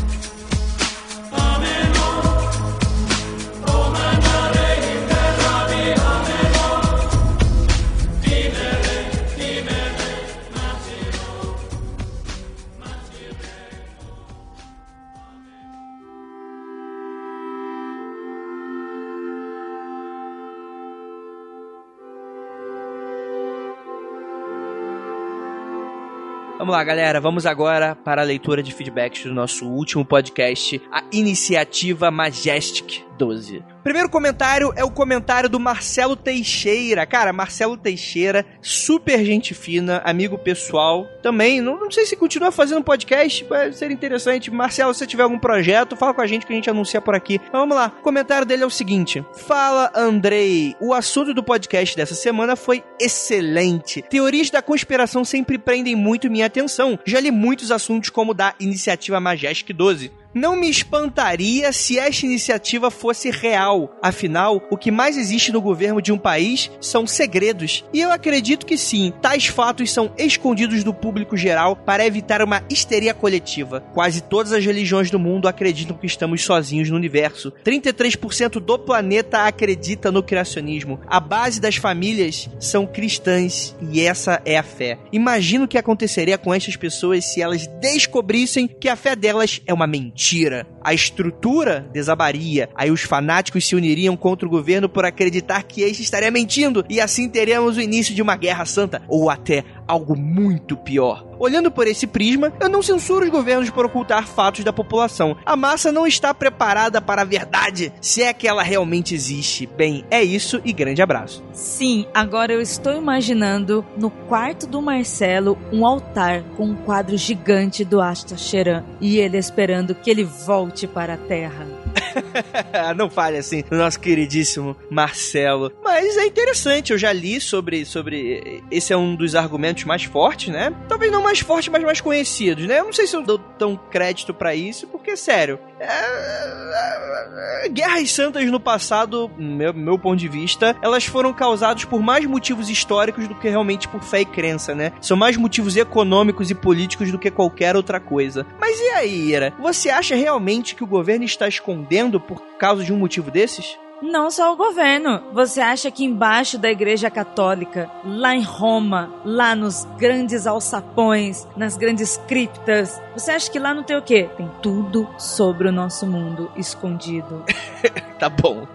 [26.68, 27.18] Vamos lá, galera.
[27.18, 33.62] Vamos agora para a leitura de feedbacks do nosso último podcast, a Iniciativa Majestic 12.
[33.82, 37.04] Primeiro comentário é o comentário do Marcelo Teixeira.
[37.04, 41.06] Cara, Marcelo Teixeira, super gente fina, amigo pessoal.
[41.22, 44.50] Também, não, não sei se continua fazendo podcast, vai ser interessante.
[44.50, 47.40] Marcelo, se tiver algum projeto, fala com a gente que a gente anuncia por aqui.
[47.40, 50.76] Mas vamos lá, o comentário dele é o seguinte: Fala, Andrei.
[50.80, 54.02] O assunto do podcast dessa semana foi excelente.
[54.02, 56.98] Teorias da conspiração sempre prendem muito minha atenção.
[57.04, 60.12] Já li muitos assuntos como da Iniciativa Majestic 12.
[60.34, 63.96] Não me espantaria se esta iniciativa fosse real.
[64.02, 67.82] Afinal, o que mais existe no governo de um país são segredos.
[67.94, 72.62] E eu acredito que sim, tais fatos são escondidos do público geral para evitar uma
[72.68, 73.80] histeria coletiva.
[73.94, 77.50] Quase todas as religiões do mundo acreditam que estamos sozinhos no universo.
[77.64, 81.00] 33% do planeta acredita no criacionismo.
[81.06, 84.98] A base das famílias são cristãs e essa é a fé.
[85.10, 89.72] Imagino o que aconteceria com essas pessoas se elas descobrissem que a fé delas é
[89.72, 90.66] uma mentira mentira.
[90.82, 92.68] A estrutura desabaria.
[92.74, 96.84] Aí os fanáticos se uniriam contra o governo por acreditar que este estaria mentindo.
[96.88, 99.00] E assim teremos o início de uma guerra santa.
[99.06, 101.26] Ou até algo muito pior.
[101.39, 105.36] Olhando por esse prisma, eu não censuro os governos por ocultar fatos da população.
[105.47, 109.66] A massa não está preparada para a verdade, se é que ela realmente existe.
[109.66, 111.43] Bem, é isso e grande abraço.
[111.53, 117.84] Sim, agora eu estou imaginando no quarto do Marcelo um altar com um quadro gigante
[117.84, 121.66] do Asta Sheran e ele esperando que ele volte para a Terra.
[122.97, 125.72] não fale assim do nosso queridíssimo Marcelo.
[125.82, 128.62] Mas é interessante, eu já li sobre, sobre.
[128.70, 130.72] Esse é um dos argumentos mais fortes, né?
[130.89, 132.80] Talvez não mais fortes, mas mais conhecidos, né?
[132.80, 137.68] Eu não sei se eu dou tão crédito para isso, porque, sério, é, é, é,
[137.68, 142.68] guerras santas no passado, meu, meu ponto de vista, elas foram causadas por mais motivos
[142.68, 144.93] históricos do que realmente por fé e crença, né?
[145.01, 148.47] São mais motivos econômicos e políticos do que qualquer outra coisa.
[148.61, 149.53] Mas e aí, Ira?
[149.59, 153.76] Você acha realmente que o governo está escondendo por causa de um motivo desses?
[154.00, 155.20] Não só o governo.
[155.32, 161.76] Você acha que embaixo da Igreja Católica, lá em Roma, lá nos grandes alçapões, nas
[161.76, 164.28] grandes criptas, você acha que lá não tem o quê?
[164.36, 167.44] Tem tudo sobre o nosso mundo escondido.
[168.20, 168.68] tá bom.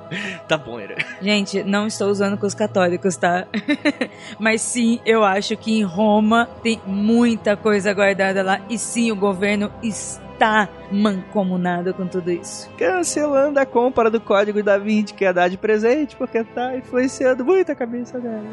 [0.47, 0.97] Tá bom, Era.
[1.21, 3.47] Gente, não estou usando com os católicos, tá?
[4.37, 8.59] Mas sim, eu acho que em Roma tem muita coisa guardada lá.
[8.69, 12.69] E sim, o governo está tá mancomunado com tudo isso.
[12.77, 17.45] Cancelando a compra do código da Vinci que ia dar de presente, porque tá influenciando
[17.45, 18.43] muito a cabeça dela.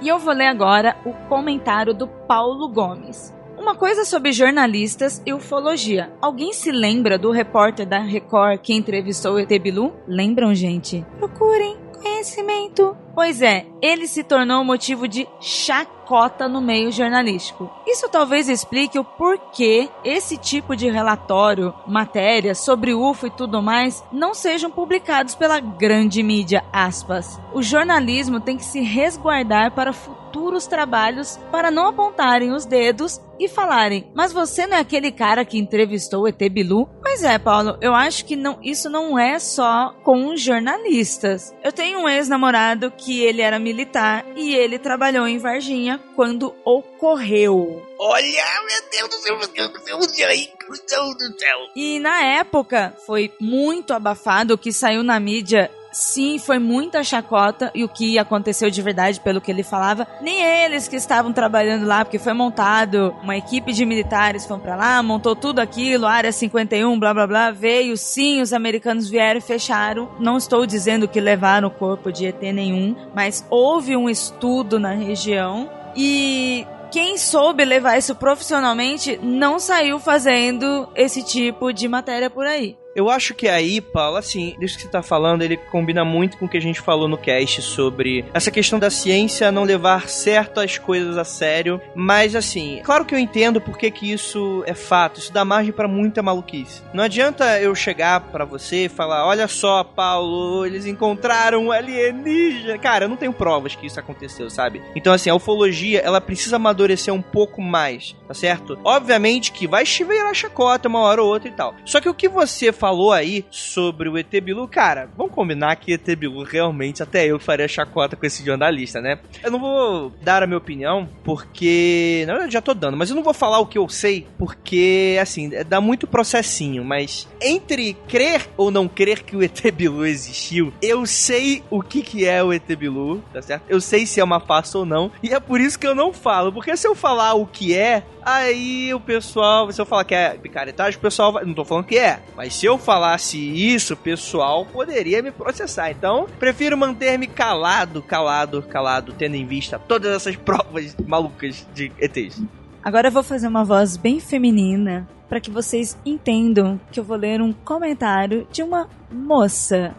[0.00, 3.34] E eu vou ler agora o comentário do Paulo Gomes.
[3.58, 6.10] Uma coisa sobre jornalistas e ufologia.
[6.18, 9.92] Alguém se lembra do repórter da Record que entrevistou o ET Bilu?
[10.08, 11.04] Lembram, gente?
[11.18, 13.03] Procurem conhecimento.
[13.14, 17.70] Pois é, ele se tornou motivo de chacota no meio jornalístico.
[17.86, 24.02] Isso talvez explique o porquê esse tipo de relatório, matérias sobre UFO e tudo mais
[24.12, 27.40] não sejam publicados pela grande mídia, aspas.
[27.52, 33.48] O jornalismo tem que se resguardar para futuros trabalhos para não apontarem os dedos e
[33.48, 37.76] falarem: "Mas você não é aquele cara que entrevistou o ET Bilu?" Pois é, Paulo,
[37.80, 41.54] eu acho que não, isso não é só com jornalistas.
[41.62, 47.82] Eu tenho um ex-namorado que ele era militar e ele trabalhou em Varginha quando ocorreu.
[47.98, 51.58] Olha, meu Deus do céu, meu Deus do céu, meu Deus do céu.
[51.76, 57.70] E na época foi muito abafado o que saiu na mídia sim, foi muita chacota
[57.74, 61.86] e o que aconteceu de verdade, pelo que ele falava, nem eles que estavam trabalhando
[61.86, 66.32] lá, porque foi montado uma equipe de militares foram para lá, montou tudo aquilo, área
[66.32, 70.10] 51, blá blá blá, veio sim, os americanos vieram e fecharam.
[70.18, 74.92] Não estou dizendo que levaram o corpo de ET nenhum, mas houve um estudo na
[74.92, 82.46] região e quem soube levar isso profissionalmente não saiu fazendo esse tipo de matéria por
[82.46, 82.76] aí.
[82.94, 86.46] Eu acho que aí, Paulo, assim, disso que você tá falando, ele combina muito com
[86.46, 90.78] o que a gente falou no cast sobre essa questão da ciência não levar certas
[90.78, 91.80] coisas a sério.
[91.94, 95.18] Mas, assim, claro que eu entendo porque que isso é fato.
[95.18, 96.82] Isso dá margem para muita maluquice.
[96.92, 102.78] Não adianta eu chegar para você e falar: olha só, Paulo, eles encontraram um alienígena.
[102.78, 104.80] Cara, eu não tenho provas que isso aconteceu, sabe?
[104.94, 108.78] Então, assim, a ufologia, ela precisa amadurecer um pouco mais, tá certo?
[108.84, 111.74] Obviamente que vai virar chacota uma hora ou outra e tal.
[111.84, 115.94] Só que o que você falou aí sobre o ET Bilu, cara, vamos combinar que
[115.94, 119.20] ET Bilu realmente até eu faria chacota com esse jornalista, né?
[119.42, 122.24] Eu não vou dar a minha opinião, porque.
[122.26, 125.16] Na verdade, já tô dando, mas eu não vou falar o que eu sei, porque,
[125.18, 130.70] assim, dá muito processinho, mas entre crer ou não crer que o ET Bilu existiu,
[130.82, 133.64] eu sei o que, que é o ET Bilu, tá certo?
[133.66, 136.12] Eu sei se é uma farsa ou não, e é por isso que eu não
[136.12, 140.14] falo, porque se eu falar o que é, aí o pessoal, se eu falar que
[140.14, 141.44] é picaretagem, o pessoal vai.
[141.44, 145.90] Não tô falando que é, mas se eu falasse isso, o pessoal poderia me processar.
[145.90, 152.42] Então, prefiro manter-me calado, calado, calado, tendo em vista todas essas provas malucas de ETs.
[152.82, 157.16] Agora eu vou fazer uma voz bem feminina para que vocês entendam que eu vou
[157.16, 159.94] ler um comentário de uma moça.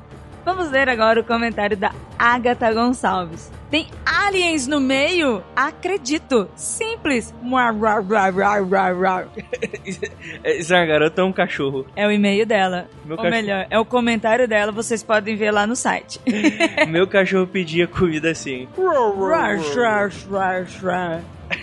[0.45, 3.51] Vamos ler agora o comentário da Agatha Gonçalves.
[3.71, 5.43] Tem aliens no meio?
[5.55, 6.47] Acredito.
[6.55, 7.33] Simples.
[10.45, 11.87] Isso é uma garota ou um cachorro?
[11.95, 12.87] É o e-mail dela.
[13.03, 13.41] Meu Ou cachorro.
[13.41, 16.21] melhor, é o comentário dela, vocês podem ver lá no site.
[16.87, 18.67] Meu cachorro pedia comida assim.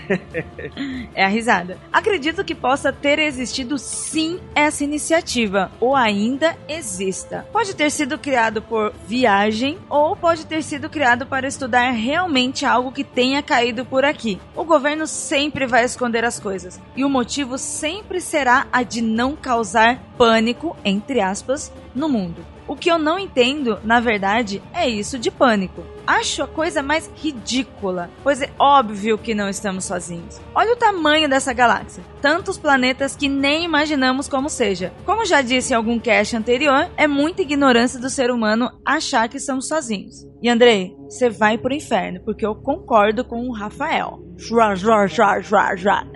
[1.14, 1.78] É a risada.
[1.92, 7.46] Acredito que possa ter existido sim essa iniciativa, ou ainda exista.
[7.52, 12.92] Pode ter sido criado por viagem, ou pode ter sido criado para estudar realmente algo
[12.92, 14.40] que tenha caído por aqui.
[14.56, 19.36] O governo sempre vai esconder as coisas, e o motivo sempre será a de não
[19.36, 22.44] causar pânico, entre aspas, no mundo.
[22.72, 25.84] O que eu não entendo, na verdade, é isso de pânico.
[26.06, 30.40] Acho a coisa mais ridícula, pois é óbvio que não estamos sozinhos.
[30.54, 32.02] Olha o tamanho dessa galáxia.
[32.22, 34.90] Tantos planetas que nem imaginamos como seja.
[35.04, 39.36] Como já disse em algum cast anterior, é muita ignorância do ser humano achar que
[39.36, 40.26] estamos sozinhos.
[40.42, 44.20] E Andrei, você vai pro inferno, porque eu concordo com o Rafael.
[44.36, 46.06] Jua, jua, jua, jua, jua.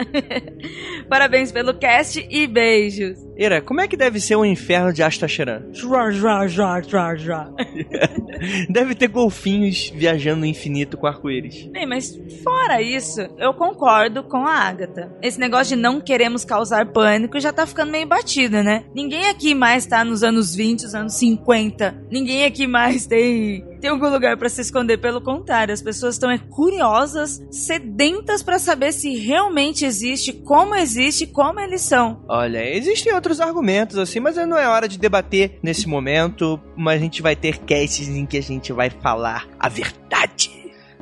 [1.08, 3.18] Parabéns pelo cast e beijos.
[3.36, 5.62] Ira, como é que deve ser o inferno de Astacheran?
[5.72, 7.54] Jua, jua, jua, jua, jua.
[8.68, 11.66] Deve ter golfinhos viajando no infinito com arco-íris.
[11.66, 15.12] Bem, mas fora isso, eu concordo com a Agatha.
[15.22, 18.84] Esse negócio de não queremos causar pânico já tá ficando meio batido, né?
[18.94, 21.94] Ninguém aqui mais tá nos anos 20, os anos 50.
[22.10, 26.28] Ninguém aqui mais tem tem algum lugar pra se esconder, pelo contrário, as pessoas estão
[26.28, 32.20] é, curiosas, sedentas pra saber se realmente existe, como existe, como eles são.
[32.28, 37.04] Olha, existem outros argumentos assim, mas não é hora de debater nesse momento, mas a
[37.04, 40.50] gente vai ter casts em que a gente vai falar a verdade.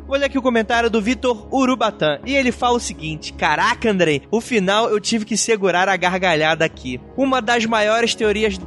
[0.06, 2.18] Ler aqui o comentário do Vitor Urubatã.
[2.26, 6.64] E ele fala o seguinte: Caraca, Andrei, o final eu tive que segurar a gargalhada
[6.64, 7.00] aqui.
[7.16, 8.60] Uma das maiores teorias.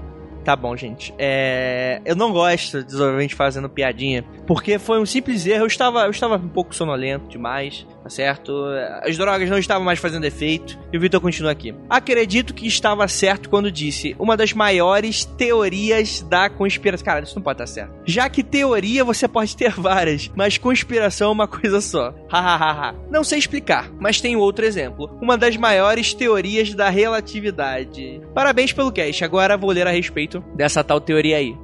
[0.47, 1.13] Tá bom, gente.
[1.17, 2.01] É...
[2.05, 2.95] Eu não gosto de
[3.35, 5.63] fazendo piadinha, porque foi um simples erro.
[5.63, 8.65] Eu estava, eu estava um pouco sonolento demais, tá certo?
[9.03, 10.79] As drogas não estavam mais fazendo efeito.
[10.91, 11.75] E o Vitor continua aqui.
[11.89, 17.05] Acredito que estava certo quando disse uma das maiores teorias da conspiração.
[17.05, 17.93] Cara, isso não pode estar certo.
[18.05, 22.13] Já que teoria você pode ter várias, mas conspiração é uma coisa só.
[22.31, 22.95] Hahaha.
[23.09, 25.09] não sei explicar, mas tem outro exemplo.
[25.21, 28.21] Uma das maiores teorias da relatividade.
[28.33, 29.23] Parabéns pelo cast.
[29.23, 31.57] Agora vou ler a respeito dessa tal teoria aí.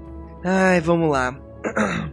[0.43, 1.39] Ai, vamos lá.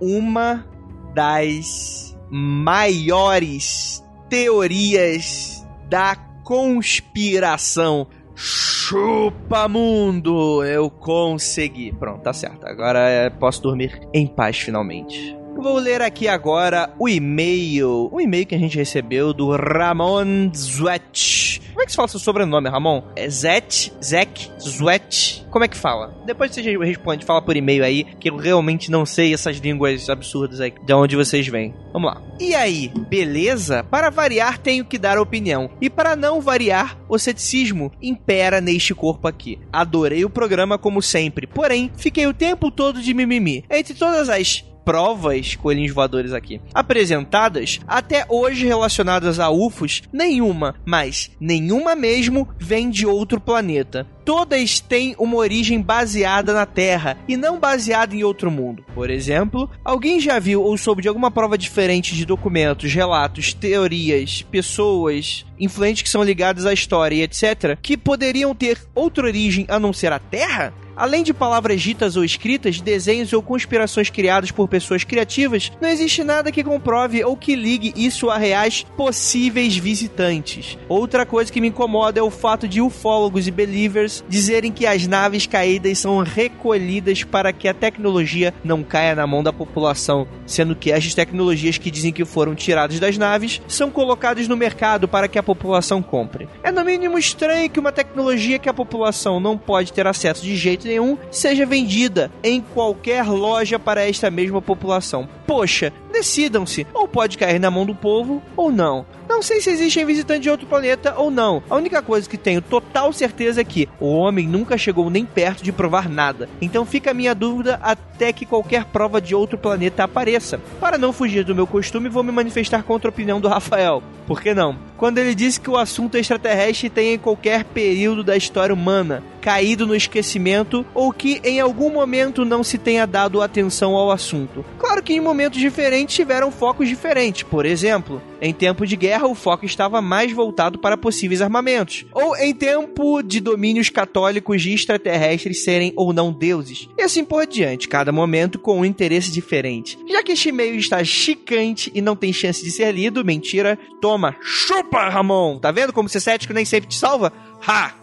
[0.00, 0.66] Uma
[1.14, 8.06] das maiores teorias da conspiração.
[8.34, 10.64] Chupa mundo!
[10.64, 11.92] Eu consegui.
[11.92, 12.66] Pronto, tá certo.
[12.66, 15.36] Agora é, posso dormir em paz finalmente.
[15.62, 18.08] Vou ler aqui agora o e-mail.
[18.10, 21.60] O e-mail que a gente recebeu do Ramon Zwetch.
[21.68, 23.04] Como é que se fala seu sobrenome, Ramon?
[23.14, 23.92] É Zet?
[24.02, 24.50] Zek?
[24.60, 25.42] Zwetch?
[25.52, 26.20] Como é que fala?
[26.26, 30.60] Depois você responde, fala por e-mail aí, que eu realmente não sei essas línguas absurdas
[30.60, 31.72] aí, de onde vocês vêm.
[31.92, 32.20] Vamos lá.
[32.40, 33.84] E aí, beleza?
[33.84, 35.70] Para variar, tenho que dar opinião.
[35.80, 39.60] E para não variar, o ceticismo impera neste corpo aqui.
[39.72, 43.64] Adorei o programa como sempre, porém, fiquei o tempo todo de mimimi.
[43.70, 51.30] Entre todas as provas, coelhinhos voadores aqui, apresentadas, até hoje relacionadas a UFOs, nenhuma, mas
[51.40, 54.06] nenhuma mesmo vem de outro planeta.
[54.24, 58.84] Todas têm uma origem baseada na Terra e não baseada em outro mundo.
[58.94, 64.42] Por exemplo, alguém já viu ou soube de alguma prova diferente de documentos, relatos, teorias,
[64.42, 69.78] pessoas, influentes que são ligadas à história e etc., que poderiam ter outra origem a
[69.80, 70.72] não ser a Terra?
[70.96, 76.22] Além de palavras ditas ou escritas, desenhos ou conspirações criadas por pessoas criativas, não existe
[76.22, 80.78] nada que comprove ou que ligue isso a reais possíveis visitantes.
[80.88, 85.06] Outra coisa que me incomoda é o fato de ufólogos e believers dizerem que as
[85.06, 90.76] naves caídas são recolhidas para que a tecnologia não caia na mão da população, sendo
[90.76, 95.28] que as tecnologias que dizem que foram tiradas das naves são colocadas no mercado para
[95.28, 96.48] que a população compre.
[96.62, 100.56] É no mínimo estranho que uma tecnologia que a população não pode ter acesso de
[100.56, 105.28] jeito nenhum seja vendida em qualquer loja para esta mesma população.
[105.46, 109.04] Poxa, decidam-se, ou pode cair na mão do povo ou não.
[109.28, 111.62] Não sei se existem visitantes de outro planeta ou não.
[111.68, 115.64] A única coisa que tenho total certeza é que o homem nunca chegou nem perto
[115.64, 116.48] de provar nada.
[116.60, 120.60] Então fica a minha dúvida até que qualquer prova de outro planeta apareça.
[120.78, 124.02] Para não fugir do meu costume, vou me manifestar contra a opinião do Rafael.
[124.26, 124.76] Por que não?
[124.96, 129.86] Quando ele disse que o assunto extraterrestre tem em qualquer período da história humana caído
[129.86, 134.64] no esquecimento ou que em algum momento não se tenha dado atenção ao assunto.
[134.78, 137.42] Claro que em momentos diferentes tiveram focos diferentes.
[137.42, 142.36] Por exemplo, em tempo de guerra o foco estava mais voltado para possíveis armamentos, ou
[142.36, 146.88] em tempo de domínios católicos de extraterrestres serem ou não deuses.
[146.96, 149.98] E assim por diante, cada momento com um interesse diferente.
[150.08, 154.36] Já que este e-mail está chicante e não tem chance de ser lido, mentira, toma,
[154.40, 155.58] chupa, Ramon!
[155.58, 157.32] Tá vendo como ser cético nem sempre te salva?
[157.66, 158.01] Ha!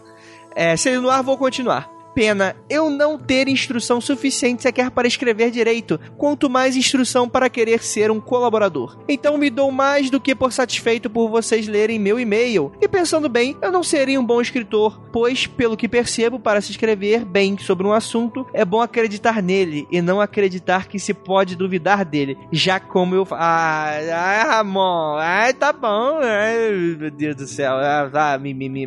[0.54, 1.90] É, sendo no ar, vou continuar.
[2.14, 7.82] Pena eu não ter instrução suficiente sequer para escrever direito, quanto mais instrução para querer
[7.82, 8.98] ser um colaborador.
[9.08, 12.72] Então me dou mais do que por satisfeito por vocês lerem meu e-mail.
[12.80, 16.72] E pensando bem, eu não seria um bom escritor, pois, pelo que percebo, para se
[16.72, 21.56] escrever bem sobre um assunto, é bom acreditar nele e não acreditar que se pode
[21.56, 22.36] duvidar dele.
[22.50, 23.26] Já como eu.
[23.30, 26.20] Ah, ah Ramon, ah, tá bom.
[26.98, 27.74] Meu Deus do céu.
[27.74, 28.86] Ah, ah, me, me.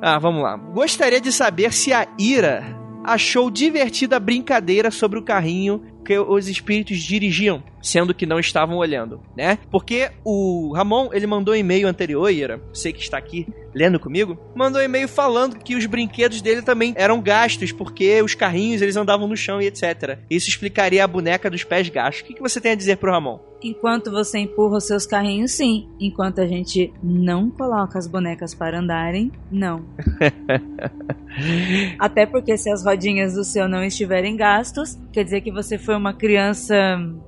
[0.00, 0.56] Ah, vamos lá.
[0.56, 2.64] Gostaria de saber se a Ira
[3.04, 8.76] achou divertida a brincadeira sobre o carrinho que os espíritos dirigiam, sendo que não estavam
[8.76, 9.58] olhando, né?
[9.70, 14.38] Porque o Ramon, ele mandou um e-mail anterior, Ira, sei que está aqui lendo comigo,
[14.54, 18.96] mandou um e-mail falando que os brinquedos dele também eram gastos, porque os carrinhos eles
[18.96, 20.18] andavam no chão e etc.
[20.30, 22.22] Isso explicaria a boneca dos pés gastos.
[22.22, 23.38] O que, que você tem a dizer pro Ramon?
[23.62, 25.88] Enquanto você empurra os seus carrinhos, sim.
[26.00, 29.84] Enquanto a gente não coloca as bonecas para andarem, não.
[31.98, 35.96] Até porque se as rodinhas do seu não estiverem gastos, quer dizer que você foi
[35.96, 36.74] uma criança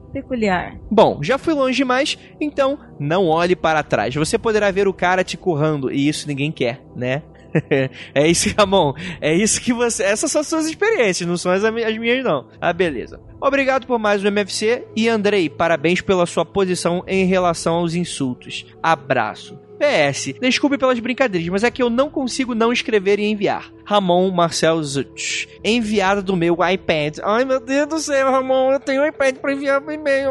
[0.08, 0.76] peculiar.
[0.90, 4.14] Bom, já fui longe demais, então não olhe para trás.
[4.14, 7.22] Você poderá ver o cara te currando e isso ninguém quer, né?
[8.14, 8.94] é isso, Ramon.
[9.20, 10.02] É isso que você.
[10.02, 12.46] Essas são as suas experiências, não são as, as minhas, não.
[12.60, 13.20] Ah, beleza.
[13.40, 18.66] Obrigado por mais um MFC e Andrei, parabéns pela sua posição em relação aos insultos.
[18.82, 19.67] Abraço.
[19.78, 23.70] PS, desculpe pelas brincadeiras, mas é que eu não consigo não escrever e enviar.
[23.88, 25.48] Ramon Marcel Zutz.
[25.64, 27.18] Enviado do meu iPad.
[27.22, 30.30] Ai, meu Deus do céu, Ramon, eu tenho um iPad pra enviar pro e-mail.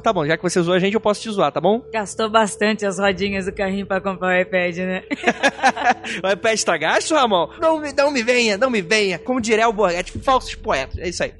[0.00, 1.82] Tá bom, já que você zoou a gente, eu posso te zoar, tá bom?
[1.92, 5.02] Gastou bastante as rodinhas do carrinho pra comprar o iPad, né?
[6.22, 7.48] o iPad tá gasto, Ramon?
[7.60, 9.18] Não, não me venha, não me venha.
[9.18, 10.98] Como diria o Borghetti, falsos poetas.
[10.98, 11.32] É isso aí.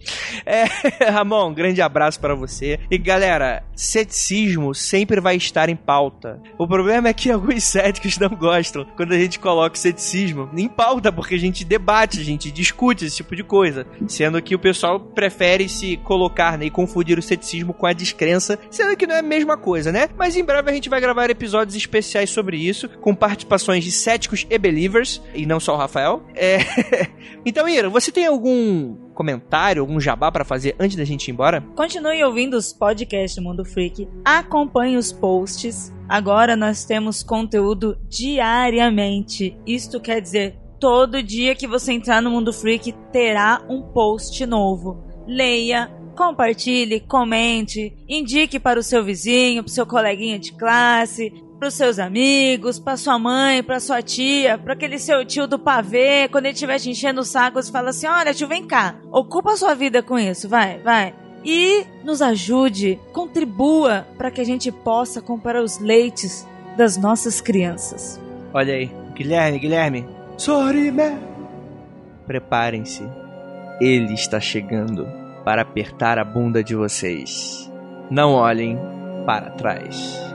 [0.44, 0.64] É,
[1.10, 2.80] Ramon, grande abraço para você.
[2.90, 6.40] E galera, ceticismo sempre vai estar em pauta.
[6.58, 10.68] O problema é que alguns céticos não gostam quando a gente coloca o ceticismo em
[10.68, 13.86] pauta porque a gente debate, a gente discute esse tipo de coisa.
[14.06, 18.58] Sendo que o pessoal prefere se colocar né, e confundir o ceticismo com a descrença,
[18.70, 20.08] sendo que não é a mesma coisa, né?
[20.16, 24.46] Mas em breve a gente vai gravar episódios especiais sobre isso, com participações de céticos
[24.48, 26.22] e believers, e não só o Rafael.
[26.34, 26.58] É...
[27.44, 31.62] então, Ira, você tem algum comentário, algum jabá para fazer antes da gente ir embora?
[31.74, 35.92] Continue ouvindo os podcasts do Mundo Freak, acompanhe os posts.
[36.08, 39.56] Agora nós temos conteúdo diariamente.
[39.66, 45.02] Isto quer dizer todo dia que você entrar no Mundo Freak terá um post novo.
[45.26, 51.32] Leia, compartilhe, comente, indique para o seu vizinho, para o seu coleguinha de classe,
[51.64, 55.58] para os seus amigos, para sua mãe, para sua tia, para aquele seu tio do
[55.58, 58.96] pavê, quando ele estiver te enchendo o saco, você fala assim: olha, tio, vem cá,
[59.10, 61.14] ocupa a sua vida com isso, vai, vai.
[61.42, 66.46] E nos ajude, contribua para que a gente possa comprar os leites
[66.76, 68.20] das nossas crianças.
[68.52, 70.06] Olha aí, Guilherme, Guilherme.
[70.36, 71.16] Sorime!
[72.26, 73.08] Preparem-se.
[73.80, 75.08] Ele está chegando
[75.46, 77.72] para apertar a bunda de vocês.
[78.10, 78.78] Não olhem
[79.24, 80.33] para trás.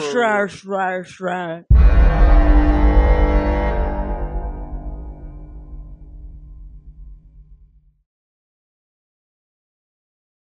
[0.00, 2.19] Shrek, Shrek, Shrek.